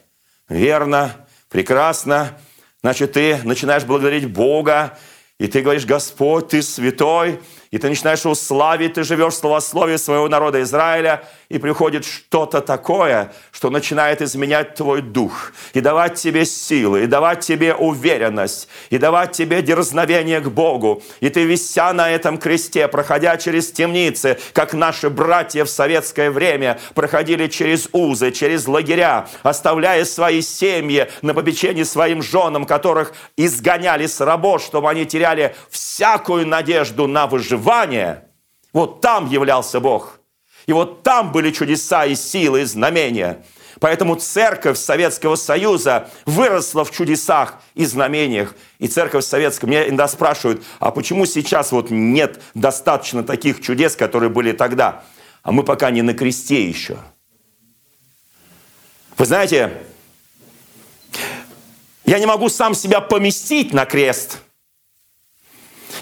[0.50, 2.38] Верно, прекрасно.
[2.82, 4.98] Значит, ты начинаешь благодарить Бога,
[5.38, 7.40] и ты говоришь, Господь, ты святой,
[7.74, 12.60] и ты начинаешь его славить, ты живешь в словословии своего народа Израиля, и приходит что-то
[12.60, 18.98] такое, что начинает изменять твой дух, и давать тебе силы, и давать тебе уверенность, и
[18.98, 21.02] давать тебе дерзновение к Богу.
[21.18, 26.78] И ты, вися на этом кресте, проходя через темницы, как наши братья в советское время
[26.94, 34.20] проходили через узы, через лагеря, оставляя свои семьи на попечении своим женам, которых изгоняли с
[34.20, 37.63] работ, чтобы они теряли всякую надежду на выживание,
[38.72, 40.20] Вот там являлся Бог.
[40.66, 43.44] И вот там были чудеса и силы, и знамения.
[43.80, 48.54] Поэтому церковь Советского Союза выросла в чудесах и знамениях.
[48.78, 54.30] И церковь советская, меня иногда спрашивают, а почему сейчас вот нет достаточно таких чудес, которые
[54.30, 55.04] были тогда?
[55.42, 56.98] А мы пока не на кресте еще.
[59.18, 59.82] Вы знаете,
[62.06, 64.38] я не могу сам себя поместить на крест.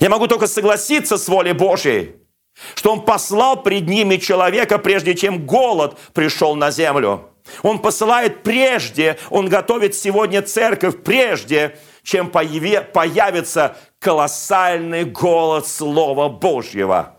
[0.02, 2.16] Я могу только согласиться с волей Божьей,
[2.74, 7.30] что Он послал пред ними человека, прежде чем голод пришел на землю.
[7.62, 17.14] Он посылает прежде, Он готовит сегодня церковь прежде, чем появится колоссальный голод Слова Божьего.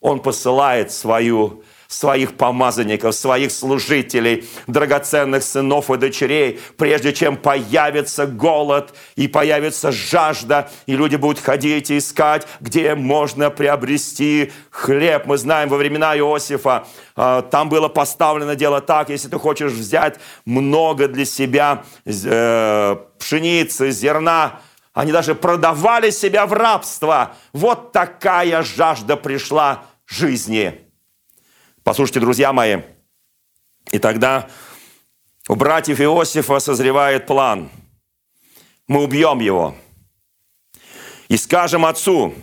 [0.00, 1.62] Он посылает свою
[1.92, 10.70] своих помазанников, своих служителей, драгоценных сынов и дочерей, прежде чем появится голод и появится жажда,
[10.86, 15.26] и люди будут ходить и искать, где можно приобрести хлеб.
[15.26, 20.18] Мы знаем, во времена Иосифа а, там было поставлено дело так, если ты хочешь взять
[20.44, 24.60] много для себя э, пшеницы, зерна,
[24.94, 27.34] они даже продавали себя в рабство.
[27.52, 30.91] Вот такая жажда пришла жизни.
[31.84, 32.82] Послушайте, друзья мои,
[33.90, 34.48] и тогда
[35.48, 37.70] у братьев Иосифа созревает план.
[38.86, 39.74] Мы убьем его.
[41.26, 42.34] И скажем отцу,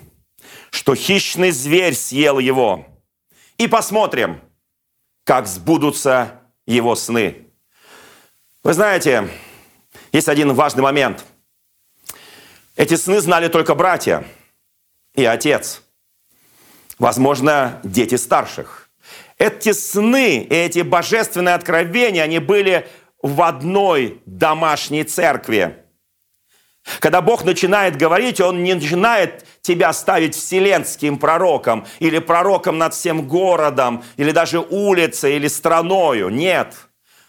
[0.72, 2.86] что хищный зверь съел его.
[3.58, 4.42] И посмотрим,
[5.24, 7.48] как сбудутся его сны.
[8.64, 9.30] Вы знаете,
[10.12, 11.26] есть один важный момент.
[12.76, 14.26] Эти сны знали только братья
[15.14, 15.82] и отец.
[16.98, 18.79] Возможно, дети старших.
[19.40, 22.88] Эти сны, эти божественные откровения, они были
[23.22, 25.78] в одной домашней церкви.
[27.00, 33.28] Когда Бог начинает говорить, Он не начинает тебя ставить вселенским пророком или пророком над всем
[33.28, 36.30] городом, или даже улицей, или страною.
[36.30, 36.76] Нет.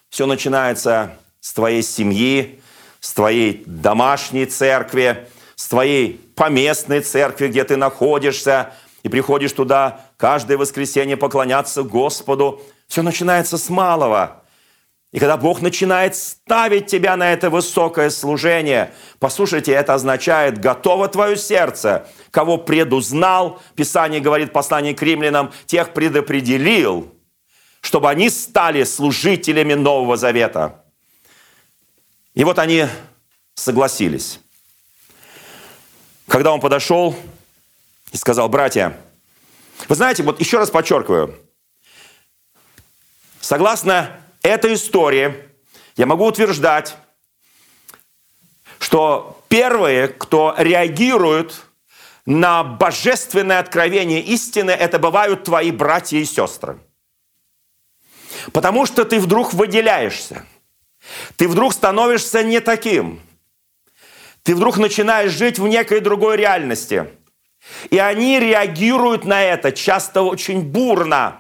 [0.08, 2.60] Все начинается с твоей семьи,
[2.98, 10.58] с твоей домашней церкви, с твоей поместной церкви, где ты находишься, и приходишь туда каждое
[10.58, 12.62] воскресенье поклоняться Господу.
[12.86, 14.42] Все начинается с малого.
[15.12, 21.36] И когда Бог начинает ставить тебя на это высокое служение, послушайте, это означает, готово твое
[21.36, 27.12] сердце, кого предузнал, Писание говорит в послании к римлянам, тех предопределил,
[27.80, 30.84] чтобы они стали служителями Нового Завета.
[32.34, 32.86] И вот они
[33.54, 34.38] согласились.
[36.28, 37.16] Когда он подошел
[38.10, 38.96] и сказал, братья,
[39.88, 41.36] вы знаете, вот еще раз подчеркиваю,
[43.40, 45.34] согласно этой истории,
[45.96, 46.96] я могу утверждать,
[48.78, 51.66] что первые, кто реагируют
[52.26, 56.78] на божественное откровение истины, это бывают твои братья и сестры.
[58.52, 60.46] Потому что ты вдруг выделяешься.
[61.36, 63.20] Ты вдруг становишься не таким.
[64.42, 67.10] Ты вдруг начинаешь жить в некой другой реальности–
[67.90, 71.37] и они реагируют на это часто очень бурно.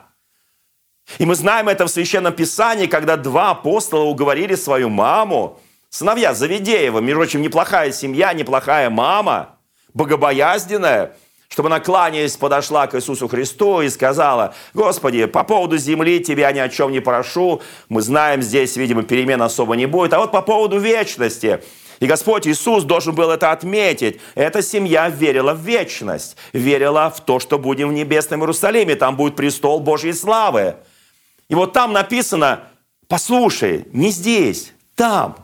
[1.18, 7.00] И мы знаем это в Священном Писании, когда два апостола уговорили свою маму, сыновья Завидеева,
[7.00, 9.56] между прочим, неплохая семья, неплохая мама,
[9.92, 11.16] богобоязненная,
[11.48, 16.60] чтобы она, кланяясь, подошла к Иисусу Христу и сказала, «Господи, по поводу земли тебя ни
[16.60, 20.42] о чем не прошу, мы знаем, здесь, видимо, перемен особо не будет, а вот по
[20.42, 21.60] поводу вечности–
[22.00, 24.20] и Господь Иисус должен был это отметить.
[24.34, 29.36] Эта семья верила в вечность, верила в то, что будем в небесном Иерусалиме, там будет
[29.36, 30.76] престол Божьей славы.
[31.50, 32.64] И вот там написано,
[33.06, 35.36] послушай, не здесь, там.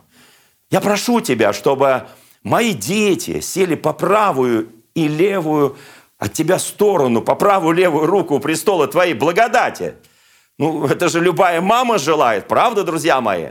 [0.71, 2.07] Я прошу тебя, чтобы
[2.42, 5.77] мои дети сели по правую и левую
[6.19, 9.95] от тебя сторону, по правую левую руку престола твоей благодати.
[10.59, 13.49] Ну, это же любая мама желает, правда, друзья мои?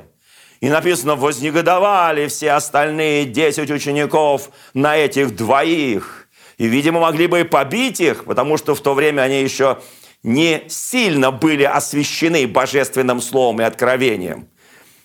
[0.66, 6.28] И написано, вознегодовали все остальные десять учеников на этих двоих.
[6.58, 9.78] И, видимо, могли бы и побить их, потому что в то время они еще
[10.24, 14.48] не сильно были освящены божественным словом и откровением.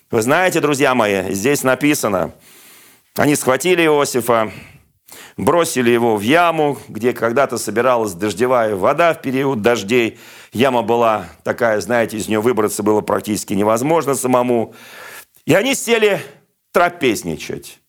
[0.09, 2.31] Вы знаете, друзья мои, здесь написано,
[3.15, 4.51] они схватили Иосифа,
[5.37, 10.17] бросили его в яму, где когда-то собиралась дождевая вода в период дождей.
[10.53, 14.73] Яма была такая, знаете, из нее выбраться было практически невозможно самому.
[15.45, 16.21] И они сели
[16.71, 17.79] трапезничать.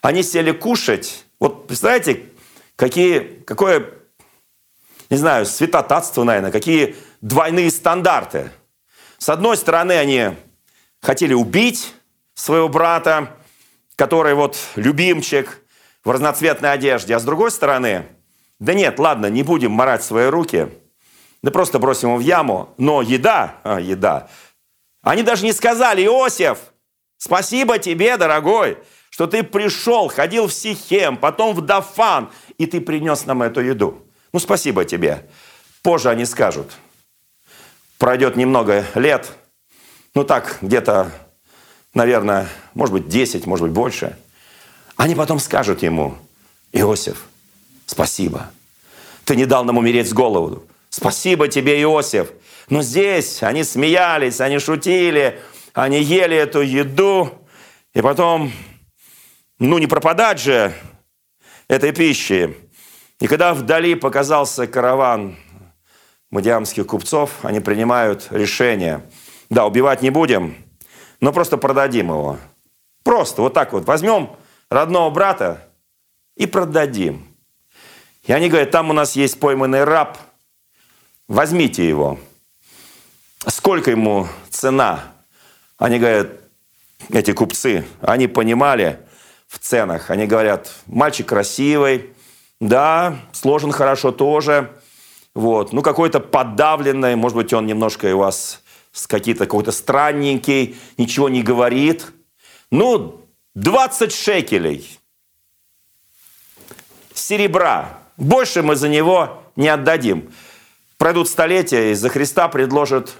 [0.00, 1.24] Они сели кушать.
[1.40, 2.24] Вот представляете,
[2.76, 3.90] какие, какое,
[5.10, 8.50] не знаю, святотатство, наверное, какие двойные стандарты.
[9.18, 10.30] С одной стороны, они
[11.00, 11.94] хотели убить
[12.34, 13.36] своего брата,
[13.96, 15.60] который вот любимчик
[16.04, 18.06] в разноцветной одежде, а с другой стороны,
[18.58, 20.68] да нет, ладно, не будем морать свои руки,
[21.42, 22.74] да просто бросим его в яму.
[22.78, 24.28] Но еда, а, еда.
[25.02, 26.71] Они даже не сказали, Иосиф,
[27.22, 28.78] спасибо тебе, дорогой,
[29.10, 34.02] что ты пришел, ходил в Сихем, потом в Дафан, и ты принес нам эту еду.
[34.32, 35.24] Ну, спасибо тебе.
[35.82, 36.72] Позже они скажут.
[37.98, 39.30] Пройдет немного лет,
[40.14, 41.12] ну так, где-то,
[41.94, 44.16] наверное, может быть, 10, может быть, больше.
[44.96, 46.16] Они потом скажут ему,
[46.72, 47.24] Иосиф,
[47.86, 48.50] спасибо.
[49.24, 50.66] Ты не дал нам умереть с голоду.
[50.90, 52.32] Спасибо тебе, Иосиф.
[52.68, 55.40] Но здесь они смеялись, они шутили,
[55.74, 57.32] они ели эту еду.
[57.94, 58.52] И потом,
[59.58, 60.72] ну не пропадать же
[61.68, 62.56] этой пищи.
[63.20, 65.36] И когда вдали показался караван
[66.30, 69.02] мадиамских купцов, они принимают решение.
[69.50, 70.56] Да, убивать не будем,
[71.20, 72.38] но просто продадим его.
[73.04, 74.34] Просто вот так вот возьмем
[74.70, 75.68] родного брата
[76.36, 77.26] и продадим.
[78.24, 80.16] И они говорят, там у нас есть пойманный раб,
[81.28, 82.18] возьмите его.
[83.46, 85.11] Сколько ему цена?
[85.82, 86.28] Они говорят,
[87.10, 89.00] эти купцы, они понимали
[89.48, 90.12] в ценах.
[90.12, 92.10] Они говорят, мальчик красивый,
[92.60, 94.70] да, сложен хорошо тоже.
[95.34, 95.72] Вот.
[95.72, 98.62] Ну, какой-то подавленный, может быть, он немножко у вас
[99.08, 102.12] какие-то какой-то странненький, ничего не говорит.
[102.70, 103.20] Ну,
[103.56, 105.00] 20 шекелей
[107.12, 107.98] серебра.
[108.16, 110.32] Больше мы за него не отдадим.
[110.96, 113.16] Пройдут столетия, и за Христа предложат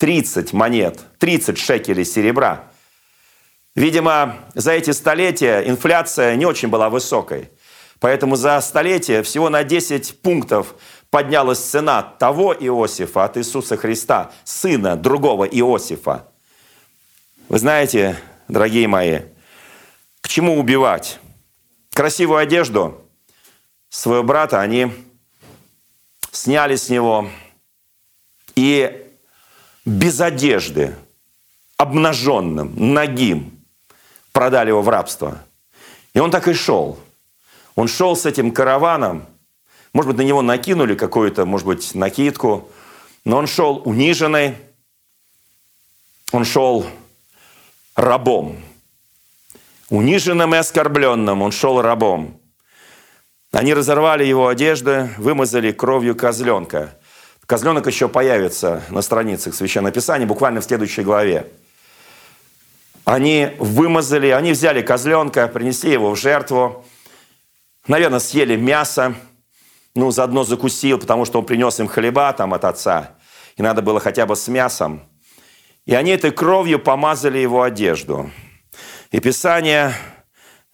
[0.00, 2.70] 30 монет, 30 шекелей серебра.
[3.76, 7.50] Видимо, за эти столетия инфляция не очень была высокой.
[7.98, 10.74] Поэтому за столетие всего на 10 пунктов
[11.10, 16.26] поднялась цена того Иосифа от Иисуса Христа, сына другого Иосифа.
[17.50, 18.16] Вы знаете,
[18.48, 19.20] дорогие мои,
[20.22, 21.20] к чему убивать?
[21.92, 23.06] Красивую одежду
[23.90, 24.92] своего брата они
[26.32, 27.28] сняли с него
[28.54, 29.09] и
[29.84, 30.94] без одежды,
[31.76, 33.64] обнаженным, нагим,
[34.32, 35.42] продали его в рабство.
[36.14, 36.98] И он так и шел.
[37.74, 39.26] Он шел с этим караваном.
[39.92, 42.68] Может быть, на него накинули какую-то, может быть, накидку.
[43.24, 44.56] Но он шел униженный.
[46.32, 46.86] Он шел
[47.96, 48.56] рабом.
[49.88, 52.40] Униженным и оскорбленным он шел рабом.
[53.52, 56.96] Они разорвали его одежды, вымазали кровью козленка.
[57.50, 61.48] Козленок еще появится на страницах Священного Писания, буквально в следующей главе.
[63.04, 66.84] Они вымазали, они взяли козленка, принесли его в жертву.
[67.88, 69.16] Наверное, съели мясо,
[69.96, 73.16] ну, заодно закусил, потому что он принес им хлеба там от отца.
[73.56, 75.02] И надо было хотя бы с мясом.
[75.86, 78.30] И они этой кровью помазали его одежду.
[79.10, 79.92] И Писание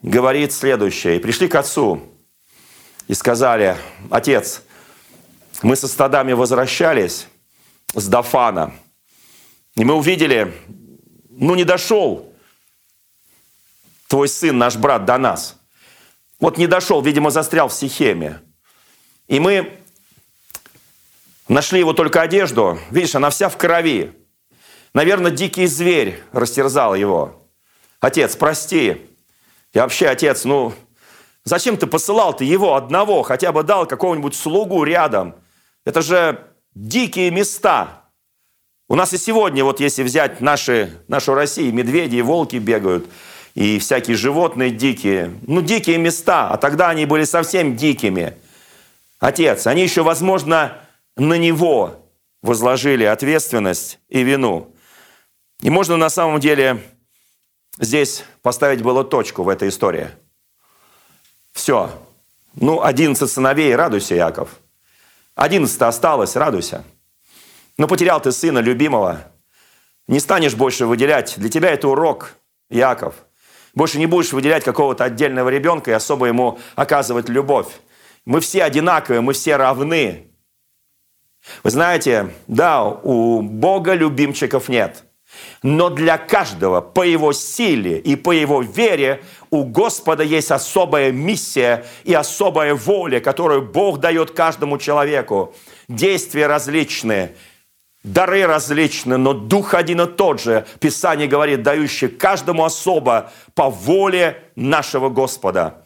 [0.02, 1.16] говорит следующее.
[1.16, 2.02] «И пришли к отцу,
[3.08, 3.78] и сказали,
[4.10, 4.60] отец,
[5.62, 7.28] мы со стадами возвращались
[7.94, 8.74] с Дафана,
[9.74, 10.54] и мы увидели,
[11.30, 12.32] ну не дошел
[14.08, 15.58] твой сын, наш брат, до нас.
[16.38, 18.40] Вот не дошел, видимо, застрял в Сихеме.
[19.26, 19.78] И мы
[21.48, 22.78] нашли его только одежду.
[22.90, 24.12] Видишь, она вся в крови.
[24.94, 27.48] Наверное, дикий зверь растерзал его.
[28.00, 29.10] Отец, прости.
[29.72, 30.74] И вообще, отец, ну,
[31.46, 35.36] Зачем ты посылал ты его одного, хотя бы дал какого-нибудь слугу рядом?
[35.86, 38.02] Это же дикие места.
[38.88, 43.08] У нас и сегодня, вот если взять наши, нашу Россию, медведи и волки бегают,
[43.54, 45.34] и всякие животные дикие.
[45.46, 48.36] Ну, дикие места, а тогда они были совсем дикими.
[49.18, 50.78] Отец, они еще, возможно,
[51.16, 52.06] на него
[52.42, 54.74] возложили ответственность и вину.
[55.62, 56.82] И можно на самом деле
[57.78, 60.08] здесь поставить было точку в этой истории–
[61.56, 61.90] все.
[62.54, 64.50] Ну, 11 сыновей, радуйся, Яков.
[65.36, 66.82] 11 осталось, радуйся.
[67.76, 69.20] Ну, потерял ты сына любимого.
[70.08, 71.34] Не станешь больше выделять.
[71.36, 72.32] Для тебя это урок,
[72.70, 73.14] Яков.
[73.74, 77.68] Больше не будешь выделять какого-то отдельного ребенка и особо ему оказывать любовь.
[78.24, 80.32] Мы все одинаковые, мы все равны.
[81.62, 85.04] Вы знаете, да, у Бога любимчиков нет.
[85.62, 91.84] Но для каждого по его силе и по его вере у Господа есть особая миссия
[92.04, 95.54] и особая воля, которую Бог дает каждому человеку.
[95.88, 97.36] Действия различные,
[98.02, 100.66] дары различные, но Дух один и тот же.
[100.80, 105.84] Писание говорит, дающий каждому особо по воле нашего Господа.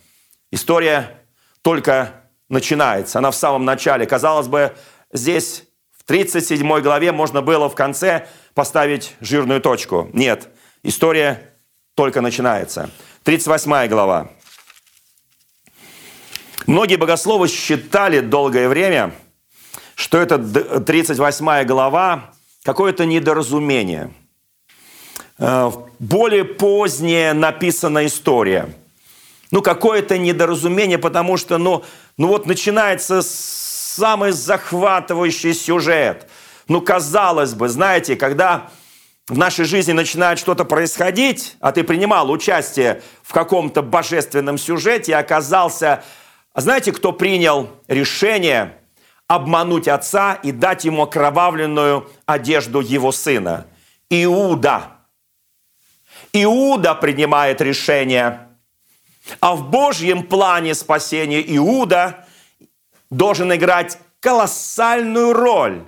[0.51, 1.19] История
[1.63, 2.13] только
[2.49, 3.19] начинается.
[3.19, 4.07] Она в самом начале.
[4.07, 4.73] Казалось бы,
[5.13, 5.65] здесь
[6.11, 10.11] 37 главе можно было в конце поставить жирную точку.
[10.13, 10.49] Нет,
[10.83, 11.53] история
[11.95, 12.91] только начинается.
[13.23, 14.29] 38 глава.
[16.67, 19.13] Многие богословы считали долгое время,
[19.95, 22.33] что это 38 глава,
[22.65, 24.13] какое-то недоразумение.
[25.39, 28.75] Э, более поздняя написана история.
[29.53, 31.85] Ну, какое-то недоразумение, потому что, ну,
[32.17, 33.23] ну вот начинается
[33.95, 36.29] самый захватывающий сюжет.
[36.69, 38.71] Ну, казалось бы, знаете, когда
[39.29, 46.03] в нашей жизни начинает что-то происходить, а ты принимал участие в каком-то божественном сюжете оказался...
[46.55, 48.77] Знаете, кто принял решение
[49.29, 53.67] обмануть отца и дать ему окровавленную одежду его сына?
[54.11, 54.83] Иуда.
[56.33, 58.49] Иуда принимает решение.
[59.39, 62.27] А в Божьем плане спасения Иуда
[63.11, 65.85] должен играть колоссальную роль.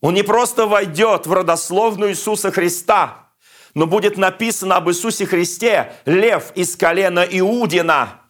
[0.00, 3.30] Он не просто войдет в родословную Иисуса Христа,
[3.74, 8.20] но будет написано об Иисусе Христе «Лев из колена Иудина».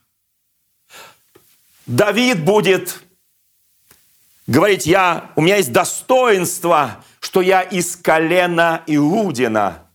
[1.87, 3.01] Давид будет
[4.49, 9.89] говорить, я, у меня есть достоинство, что я из колена Иудина.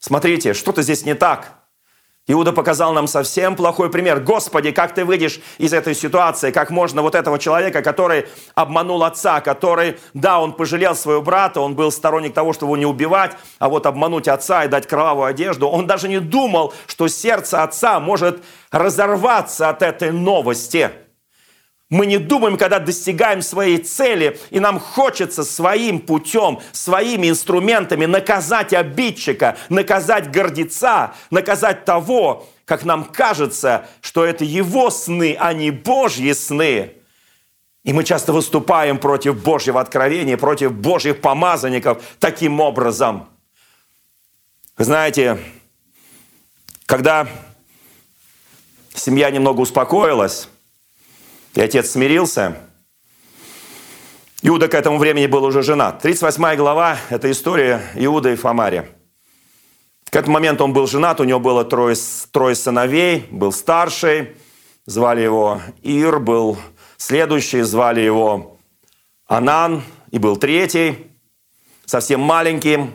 [0.00, 1.58] Смотрите, что-то здесь не так–
[2.28, 4.20] Иуда показал нам совсем плохой пример.
[4.20, 6.52] Господи, как ты выйдешь из этой ситуации?
[6.52, 11.74] Как можно вот этого человека, который обманул отца, который, да, он пожалел своего брата, он
[11.74, 15.66] был сторонник того, чтобы его не убивать, а вот обмануть отца и дать кровавую одежду.
[15.66, 20.90] Он даже не думал, что сердце отца может разорваться от этой новости–
[21.92, 28.72] мы не думаем, когда достигаем своей цели, и нам хочется своим путем, своими инструментами наказать
[28.72, 36.32] обидчика, наказать гордеца, наказать того, как нам кажется, что это его сны, а не Божьи
[36.32, 36.94] сны.
[37.84, 43.28] И мы часто выступаем против Божьего откровения, против Божьих помазанников таким образом.
[44.78, 45.38] Вы знаете,
[46.86, 47.28] когда
[48.94, 50.48] семья немного успокоилась,
[51.54, 52.56] и отец смирился.
[54.42, 56.00] Иуда к этому времени был уже женат.
[56.00, 58.88] 38 глава– это история Иуда и Фомари.
[60.10, 61.96] К этому моменту он был женат, у него было трое,
[62.32, 64.36] трое сыновей, был старший,
[64.84, 66.58] звали его Ир, был
[66.96, 68.58] следующий, звали его
[69.26, 71.10] Анан, и был третий,
[71.86, 72.90] совсем маленький.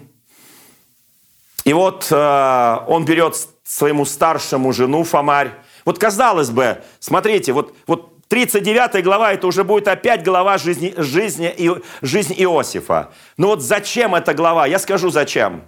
[1.63, 5.51] И вот э, он берет своему старшему жену Фомарь.
[5.85, 11.55] Вот казалось бы, смотрите, вот, вот 39 глава, это уже будет опять глава жизни, жизни,
[12.01, 13.11] жизнь Иосифа.
[13.37, 14.67] Но вот зачем эта глава?
[14.67, 15.63] Я скажу зачем.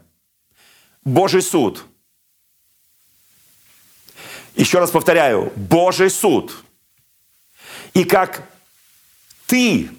[1.03, 1.85] Божий суд.
[4.55, 6.53] Еще раз повторяю, Божий суд.
[7.93, 8.43] И как
[9.47, 9.89] ты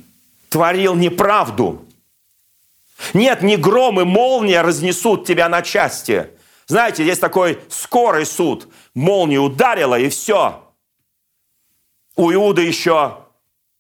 [0.51, 1.87] творил неправду.
[3.15, 6.29] Нет, не гром и молния разнесут тебя на части.
[6.67, 8.69] Знаете, есть такой скорый суд.
[8.93, 10.70] Молния ударила, и все
[12.17, 13.25] у Иуды еще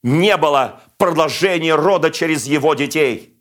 [0.02, 3.36] не было продолжения рода через его детей.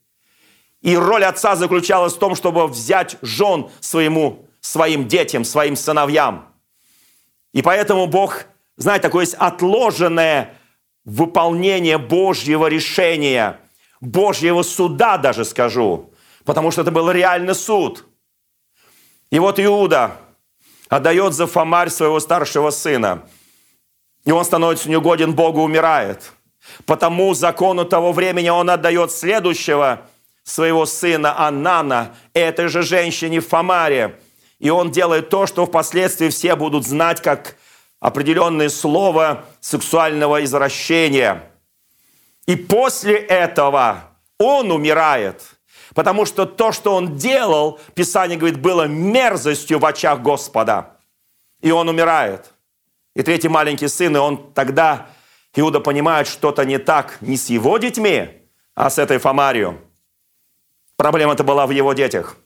[0.81, 6.53] И роль отца заключалась в том, чтобы взять жен своему, своим детям, своим сыновьям.
[7.53, 8.45] И поэтому Бог,
[8.77, 10.57] знаете, такое есть отложенное
[11.03, 13.59] выполнение Божьего решения,
[13.99, 16.13] Божьего суда даже скажу,
[16.45, 18.05] потому что это был реальный суд.
[19.31, 20.15] И вот Иуда
[20.87, 23.23] отдает за Фомарь своего старшего сына–
[24.29, 26.33] и он становится неугоден Богу, умирает.
[26.85, 30.01] Потому закону того времени он отдает следующего
[30.43, 34.19] своего сына Аннана, этой же женщине в Фомаре.
[34.59, 37.55] И он делает то, что впоследствии все будут знать как
[37.99, 41.49] определенное слово сексуального извращения.
[42.45, 45.41] И после этого он умирает,
[45.95, 50.97] потому что то, что он делал, Писание говорит, было мерзостью в очах Господа.
[51.61, 52.53] И он умирает–
[53.19, 55.09] и третий маленький сын, и он тогда,
[55.53, 58.29] Иуда понимает, что-то не так не с его детьми,
[58.75, 59.77] а с этой Фомарию.
[60.95, 62.37] Проблема-то была в его детях.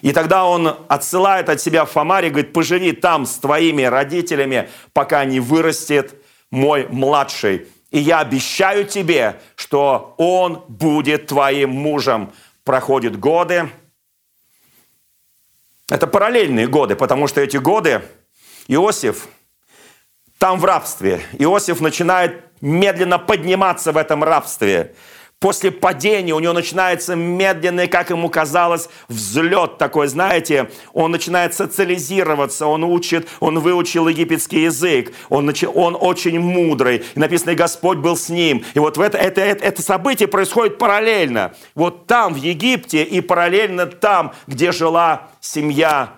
[0.00, 5.38] И тогда он отсылает от себя Фомари, говорит, поживи там с твоими родителями, пока не
[5.38, 6.14] вырастет
[6.50, 7.68] мой младший.
[7.90, 12.32] И я обещаю тебе, что он будет твоим мужем.
[12.64, 13.68] Проходят годы.
[15.90, 18.00] Это параллельные годы, потому что эти годы
[18.66, 19.28] Иосиф–
[20.42, 21.20] там в рабстве.
[21.38, 24.92] Иосиф начинает медленно подниматься в этом рабстве.
[25.38, 32.66] После падения у него начинается медленный, как ему казалось, взлет такой, знаете, он начинает социализироваться,
[32.66, 35.62] он учит, он выучил египетский язык, он, нач...
[35.62, 38.64] он очень мудрый, и написано, Господь был с ним.
[38.74, 41.54] И вот это, это, это, это событие происходит параллельно.
[41.76, 46.14] Вот там, в Египте, и параллельно там, где жила семья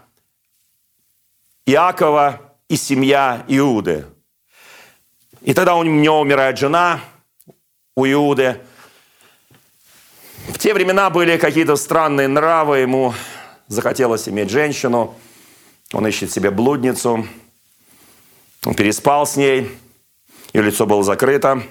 [1.66, 4.06] Иакова и семья Иуды.
[5.44, 7.00] И тогда у него умирает жена,
[7.96, 8.62] у Иуды.
[10.48, 13.12] В те времена были какие-то странные нравы, ему
[13.68, 15.14] захотелось иметь женщину,
[15.92, 17.26] он ищет себе блудницу,
[18.64, 19.70] он переспал с ней,
[20.54, 21.62] ее лицо было закрыто.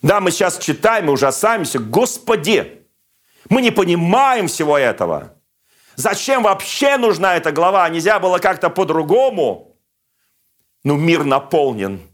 [0.00, 2.86] Да, мы сейчас читаем и ужасаемся, Господи,
[3.50, 5.34] мы не понимаем всего этого.
[5.96, 7.88] Зачем вообще нужна эта глава?
[7.88, 9.76] Нельзя было как-то по-другому.
[10.84, 12.07] Ну, мир наполнен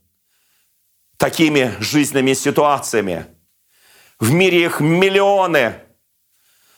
[1.25, 3.25] такими жизненными ситуациями.
[4.21, 5.77] В мире их миллионы.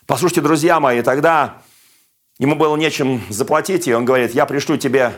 [0.06, 1.62] Послушайте, друзья мои, тогда
[2.38, 5.12] ему было нечем заплатить, и он говорит, я пришлю тебе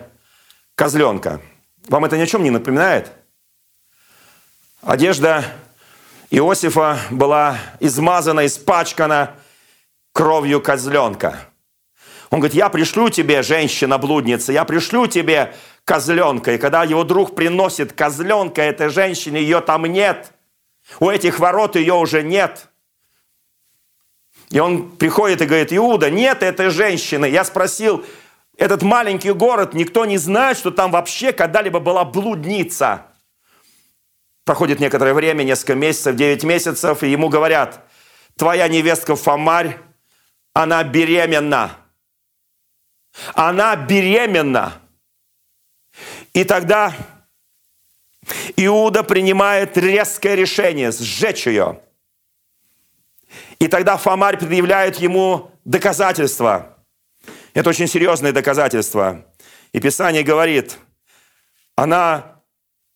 [0.74, 1.42] козленка.
[1.88, 3.12] Вам это ни о чем не напоминает?
[4.80, 5.44] Одежда
[6.30, 9.34] Иосифа была измазана, испачкана
[10.14, 11.47] кровью козленка.
[12.30, 15.54] Он говорит, я пришлю тебе, женщина-блудница, я пришлю тебе
[15.84, 16.52] козленка.
[16.52, 20.32] И когда его друг приносит козленка этой женщине, ее там нет.
[21.00, 22.68] У этих ворот ее уже нет.
[24.50, 27.26] И он приходит и говорит, Иуда, нет этой женщины.
[27.26, 28.04] Я спросил,
[28.56, 33.06] этот маленький город, никто не знает, что там вообще когда-либо была блудница.
[34.44, 37.86] Проходит некоторое время, несколько месяцев, 9 месяцев, и ему говорят,
[38.36, 39.78] твоя невестка Фомарь,
[40.54, 41.76] она беременна.
[43.34, 44.80] Она беременна.
[46.32, 46.94] И тогда
[48.56, 51.80] Иуда принимает резкое решение сжечь ее.
[53.58, 56.78] И тогда Фомарь предъявляет ему доказательства.
[57.54, 59.24] Это очень серьезные доказательства.
[59.72, 60.78] И Писание говорит,
[61.74, 62.42] она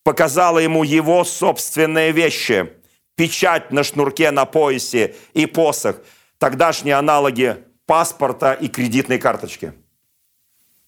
[0.05, 2.73] показала ему его собственные вещи.
[3.15, 5.97] Печать на шнурке на поясе и посох.
[6.39, 9.75] Тогдашние аналоги паспорта и кредитной карточки–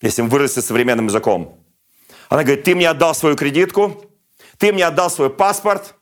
[0.04, 1.64] если выразиться современным языком.
[2.28, 4.04] Она говорит, ты мне отдал свою кредитку,
[4.58, 5.94] ты мне отдал свой паспорт,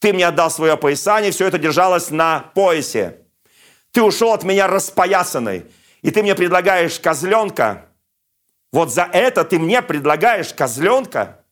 [0.00, 3.18] ты мне отдал свое опоясание, все это держалось на поясе.
[3.92, 5.66] Ты ушел от меня распоясанный,
[6.02, 7.86] и ты мне предлагаешь козленка.
[8.72, 11.44] Вот за это ты мне предлагаешь козленка.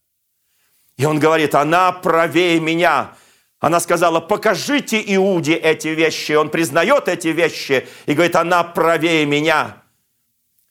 [0.96, 3.14] И он говорит, она правее меня.
[3.60, 6.32] Она сказала, покажите Иуде эти вещи.
[6.32, 9.82] Он признает эти вещи и говорит, она правее меня.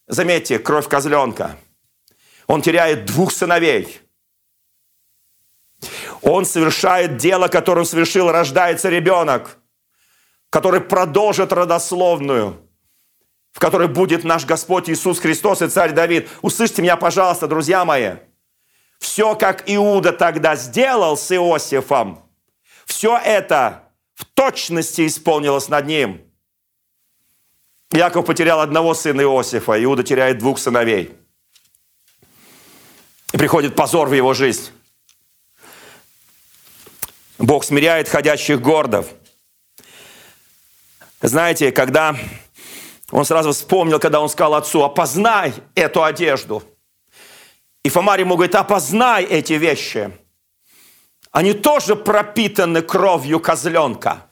[0.08, 1.58] Заметьте, кровь козленка.
[2.47, 3.99] Он теряет двух сыновей.
[6.22, 9.58] Он совершает дело, которое совершил, рождается ребенок,
[10.49, 12.58] который продолжит родословную,
[13.51, 16.30] в которой будет наш Господь Иисус Христос и царь Давид.
[16.41, 18.14] Услышьте меня, пожалуйста, друзья мои.
[18.99, 22.24] Все, как Иуда тогда сделал с Иосифом,
[22.86, 26.22] все это в точности исполнилось над ним–
[27.91, 31.15] Яков потерял одного сына Иосифа, Иуда теряет двух сыновей.
[33.31, 34.71] И приходит позор в его жизнь.
[37.38, 39.07] Бог смиряет ходящих гордов.
[41.21, 42.15] Знаете, когда
[43.11, 46.63] он сразу вспомнил, когда он сказал отцу, опознай эту одежду.
[47.83, 50.11] И Фомарь ему говорит, опознай эти вещи.
[51.31, 54.27] Они тоже пропитаны кровью козленка.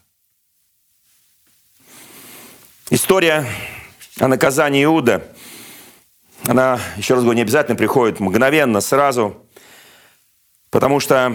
[2.90, 3.46] История
[4.20, 5.26] о наказании Иуда,
[6.46, 9.42] она, еще раз говорю, не обязательно приходит мгновенно, сразу,
[10.68, 11.34] потому что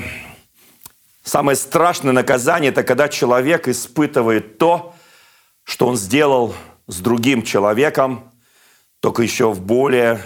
[1.24, 4.94] самое страшное наказание– это когда человек испытывает то,
[5.64, 6.54] что он сделал
[6.86, 8.32] с другим человеком,
[9.00, 10.22] только еще в более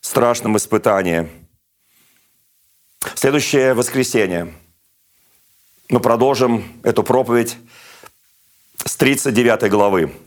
[0.00, 1.28] страшном испытании.
[3.14, 4.52] Следующее воскресенье
[5.88, 7.56] мы продолжим эту проповедь
[8.84, 10.25] с 39 главы.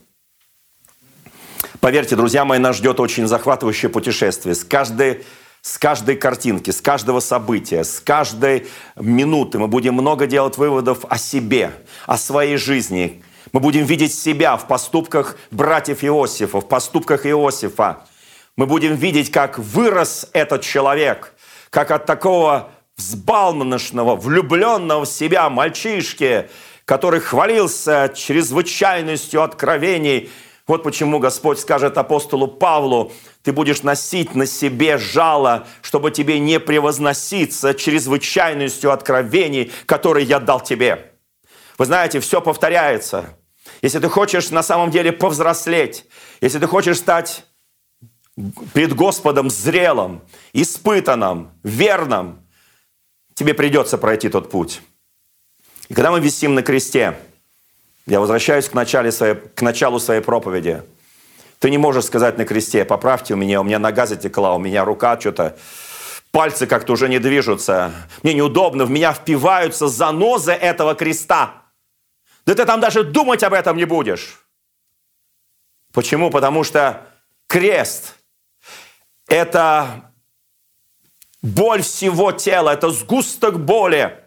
[1.82, 4.54] Поверьте, друзья мои, нас ждет очень захватывающее путешествие.
[4.54, 5.24] С каждой,
[5.62, 8.68] с каждой картинки, с каждого события, с каждой
[8.98, 11.72] минуты мы будем много делать выводов о себе,
[12.06, 13.24] о своей жизни.
[13.54, 18.00] Мы будем видеть себя в поступках братьев Иосифа, в поступках Иосифа.
[18.58, 21.34] Мы будем видеть, как вырос этот человек,
[21.70, 26.50] как от такого взбалмошного, влюбленного в себя мальчишки,
[26.84, 30.30] который хвалился чрезвычайностью откровений–
[30.70, 33.12] вот почему Господь скажет апостолу Павлу,
[33.42, 40.62] ты будешь носить на себе жало, чтобы тебе не превозноситься чрезвычайностью откровений, которые я дал
[40.62, 41.12] тебе.
[41.80, 43.36] Вы знаете, все повторяется.
[43.82, 46.06] Если ты хочешь на самом деле повзрослеть,
[46.40, 47.46] если ты хочешь стать
[48.76, 50.22] перед Господом зрелым,
[50.54, 52.48] испытанным, верным,
[53.34, 54.82] тебе придется пройти тот путь.
[55.88, 57.18] И когда мы висим на кресте–
[58.10, 60.84] я возвращаюсь к, начале своей, к началу своей проповеди.
[61.60, 64.84] Ты не можешь сказать на кресте, поправьте у меня, у меня нога затекла, у меня
[64.84, 65.58] рука что-то,
[66.32, 67.92] пальцы как-то уже не движутся,
[68.24, 71.64] мне неудобно, в меня впиваются занозы этого креста.
[72.46, 74.44] Да ты там даже думать об этом не будешь.
[75.94, 76.32] Почему?
[76.32, 77.06] Потому что
[77.48, 78.16] крест–
[79.28, 80.12] это
[81.44, 84.18] боль всего тела, это сгусток боли,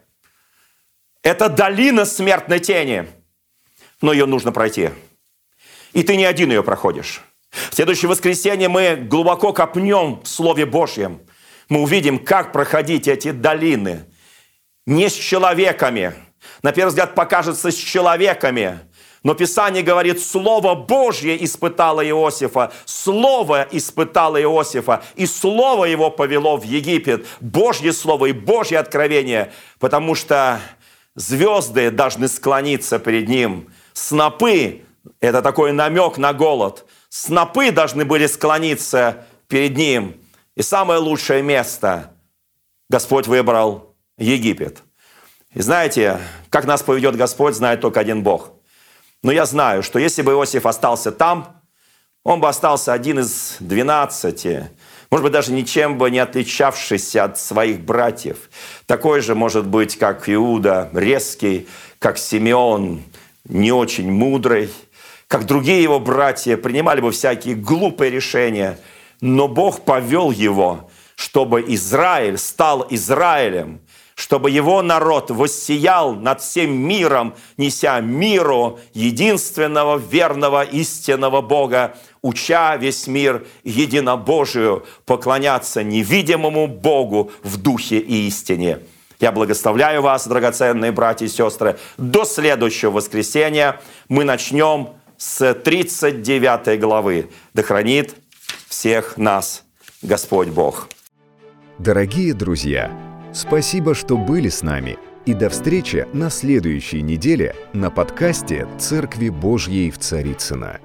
[1.21, 3.09] это долина смертной тени,
[4.03, 4.89] но ее нужно пройти.
[5.93, 7.21] И ты не один ее проходишь.
[7.49, 11.21] В следующее воскресенье мы глубоко копнем в Слове Божьем.
[11.69, 14.05] Мы увидим, как проходить эти долины.
[14.85, 16.13] Не с человеками.
[16.61, 18.79] На первый взгляд покажется с человеками.
[19.23, 26.63] Но Писание говорит, Слово Божье испытало Иосифа, Слово испытало Иосифа, и Слово его повело в
[26.63, 27.25] Египет.
[27.39, 30.59] Божье Слово и Божье откровение, потому что
[31.15, 33.69] звезды должны склониться перед ним.
[33.93, 34.83] Снопы–
[35.19, 36.85] это такой намек на голод.
[37.09, 40.19] Снопы должны были склониться перед ним.
[40.55, 42.11] И самое лучшее место
[42.89, 44.83] Господь выбрал Египет.
[45.53, 46.19] И знаете,
[46.49, 48.51] как нас поведет Господь, знает только один Бог–
[49.23, 51.61] но я знаю, что если бы Иосиф остался там,
[52.23, 54.69] он бы остался один из двенадцати,
[55.09, 58.49] может быть, даже ничем бы не отличавшийся от своих братьев.
[58.85, 61.67] Такой же, может быть, как Иуда, резкий,
[61.99, 63.03] как Симеон,
[63.47, 64.69] не очень мудрый,
[65.27, 68.79] как другие его братья, принимали бы всякие глупые решения.
[69.21, 73.81] Но Бог повел его, чтобы Израиль стал Израилем,
[74.15, 83.07] чтобы его народ воссиял над всем миром, неся миру единственного верного истинного Бога, уча весь
[83.07, 88.79] мир единобожию поклоняться невидимому Богу в духе и истине.
[89.23, 91.79] Я благословляю вас, драгоценные братья и сестры.
[91.97, 97.29] До следующего воскресенья мы начнем с 39 главы.
[97.53, 98.15] Да хранит
[98.67, 99.63] всех нас
[100.01, 100.89] Господь Бог.
[101.79, 102.91] Дорогие друзья!
[103.33, 104.97] Спасибо, что были с нами.
[105.25, 110.81] И до встречи на следующей неделе на подкасте «Церкви Божьей в Царицына.